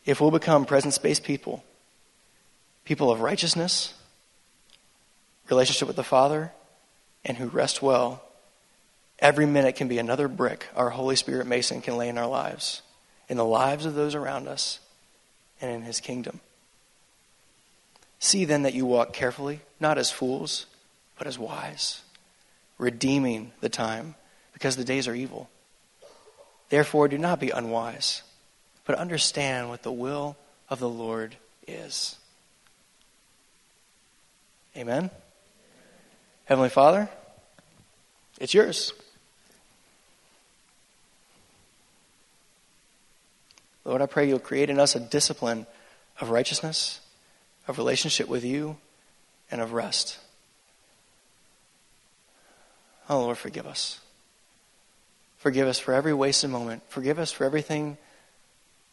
If 0.05 0.21
we'll 0.21 0.31
become 0.31 0.65
presence 0.65 0.99
based 0.99 1.25
people, 1.25 1.65
people 2.85 3.11
of 3.11 3.21
righteousness, 3.21 3.95
relationship 5.51 5.89
with 5.89 5.97
the 5.97 6.05
Father, 6.05 6.53
and 7.25 7.37
who 7.37 7.49
rest 7.49 7.83
well, 7.83 8.23
every 9.19 9.47
minute 9.47 9.77
can 9.77 9.89
be 9.89 9.99
another 9.99 10.29
brick 10.29 10.69
our 10.77 10.91
Holy 10.91 11.17
Spirit 11.17 11.47
Mason 11.47 11.81
can 11.81 11.97
lay 11.97 12.09
in 12.09 12.19
our 12.19 12.29
lives, 12.29 12.83
in 13.29 13.37
the 13.37 13.45
lives 13.45 13.85
of 13.87 13.95
those 13.95 14.15
around 14.15 14.47
us, 14.47 14.79
and 15.61 15.71
in 15.71 15.83
His 15.83 16.01
kingdom. 16.01 16.41
See 18.19 18.45
then 18.45 18.63
that 18.63 18.75
you 18.75 18.85
walk 18.85 19.13
carefully, 19.13 19.61
not 19.81 19.99
as 19.99 20.11
fools, 20.11 20.67
but 21.17 21.27
as 21.27 21.39
wise, 21.39 22.03
redeeming 22.79 23.53
the 23.61 23.69
time, 23.69 24.15
because 24.59 24.75
the 24.75 24.83
days 24.83 25.07
are 25.07 25.15
evil. 25.15 25.49
Therefore, 26.69 27.07
do 27.07 27.17
not 27.17 27.39
be 27.39 27.51
unwise, 27.51 28.23
but 28.85 28.97
understand 28.97 29.69
what 29.69 29.85
the 29.85 29.93
will 29.93 30.37
of 30.69 30.81
the 30.81 30.89
Lord 30.89 31.37
is. 31.69 32.17
Amen? 34.77 35.13
Heavenly 36.47 36.71
Father, 36.71 37.09
it's 38.41 38.53
yours. 38.53 38.93
Lord, 43.85 44.03
I 44.03 44.07
pray 44.07 44.29
you'll 44.29 44.41
create 44.41 44.71
in 44.71 44.81
us 44.81 44.97
a 44.97 45.01
discipline 45.01 45.69
of 46.21 46.31
righteousness, 46.31 46.99
of 47.69 47.79
relationship 47.79 48.27
with 48.27 48.45
you, 48.45 48.77
and 49.53 49.61
of 49.61 49.73
rest. 49.73 50.19
Oh, 53.09 53.21
Lord, 53.21 53.39
forgive 53.39 53.65
us. 53.65 54.01
Forgive 55.39 55.69
us 55.69 55.79
for 55.79 55.95
every 55.95 56.13
wasted 56.13 56.51
moment. 56.51 56.83
Forgive 56.89 57.19
us 57.19 57.33
for 57.33 57.45
everything 57.45 57.97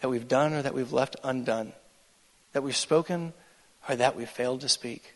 that 0.01 0.09
we've 0.09 0.27
done 0.27 0.53
or 0.53 0.61
that 0.61 0.73
we've 0.73 0.93
left 0.93 1.15
undone, 1.23 1.73
that 2.53 2.63
we've 2.63 2.75
spoken 2.75 3.33
or 3.89 3.95
that 3.95 4.15
we've 4.15 4.29
failed 4.29 4.61
to 4.61 4.69
speak 4.69 5.15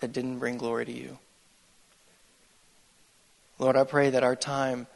that 0.00 0.12
didn't 0.12 0.38
bring 0.38 0.56
glory 0.56 0.86
to 0.86 0.92
you. 0.92 1.18
Lord, 3.58 3.76
I 3.76 3.84
pray 3.84 4.10
that 4.10 4.24
our 4.24 4.36
time 4.36 4.86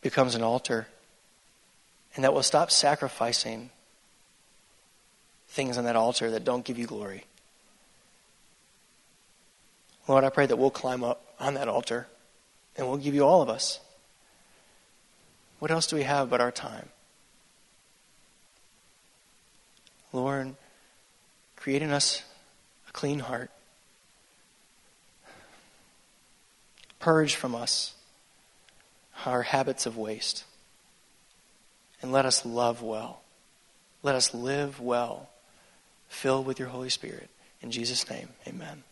becomes 0.00 0.36
an 0.36 0.42
altar 0.42 0.86
and 2.14 2.24
that 2.24 2.32
we'll 2.32 2.44
stop 2.44 2.70
sacrificing 2.70 3.70
things 5.48 5.76
on 5.76 5.84
that 5.84 5.96
altar 5.96 6.30
that 6.30 6.44
don't 6.44 6.64
give 6.64 6.78
you 6.78 6.86
glory. 6.86 7.24
Lord, 10.06 10.22
I 10.22 10.28
pray 10.28 10.46
that 10.46 10.56
we'll 10.56 10.70
climb 10.70 11.02
up 11.02 11.34
on 11.40 11.54
that 11.54 11.66
altar 11.66 12.06
and 12.76 12.88
we'll 12.88 12.96
give 12.96 13.14
you 13.14 13.24
all 13.24 13.42
of 13.42 13.48
us. 13.48 13.80
What 15.58 15.70
else 15.70 15.86
do 15.86 15.96
we 15.96 16.02
have 16.02 16.30
but 16.30 16.40
our 16.40 16.50
time? 16.50 16.88
Lord, 20.12 20.54
create 21.56 21.82
in 21.82 21.90
us 21.90 22.22
a 22.88 22.92
clean 22.92 23.20
heart. 23.20 23.50
Purge 26.98 27.34
from 27.34 27.54
us 27.54 27.94
our 29.26 29.42
habits 29.42 29.86
of 29.86 29.96
waste. 29.96 30.44
And 32.02 32.12
let 32.12 32.26
us 32.26 32.44
love 32.44 32.82
well. 32.82 33.22
Let 34.02 34.14
us 34.14 34.34
live 34.34 34.80
well, 34.80 35.30
filled 36.08 36.46
with 36.46 36.58
your 36.58 36.68
Holy 36.68 36.90
Spirit. 36.90 37.30
In 37.62 37.70
Jesus' 37.70 38.08
name, 38.10 38.28
amen. 38.46 38.84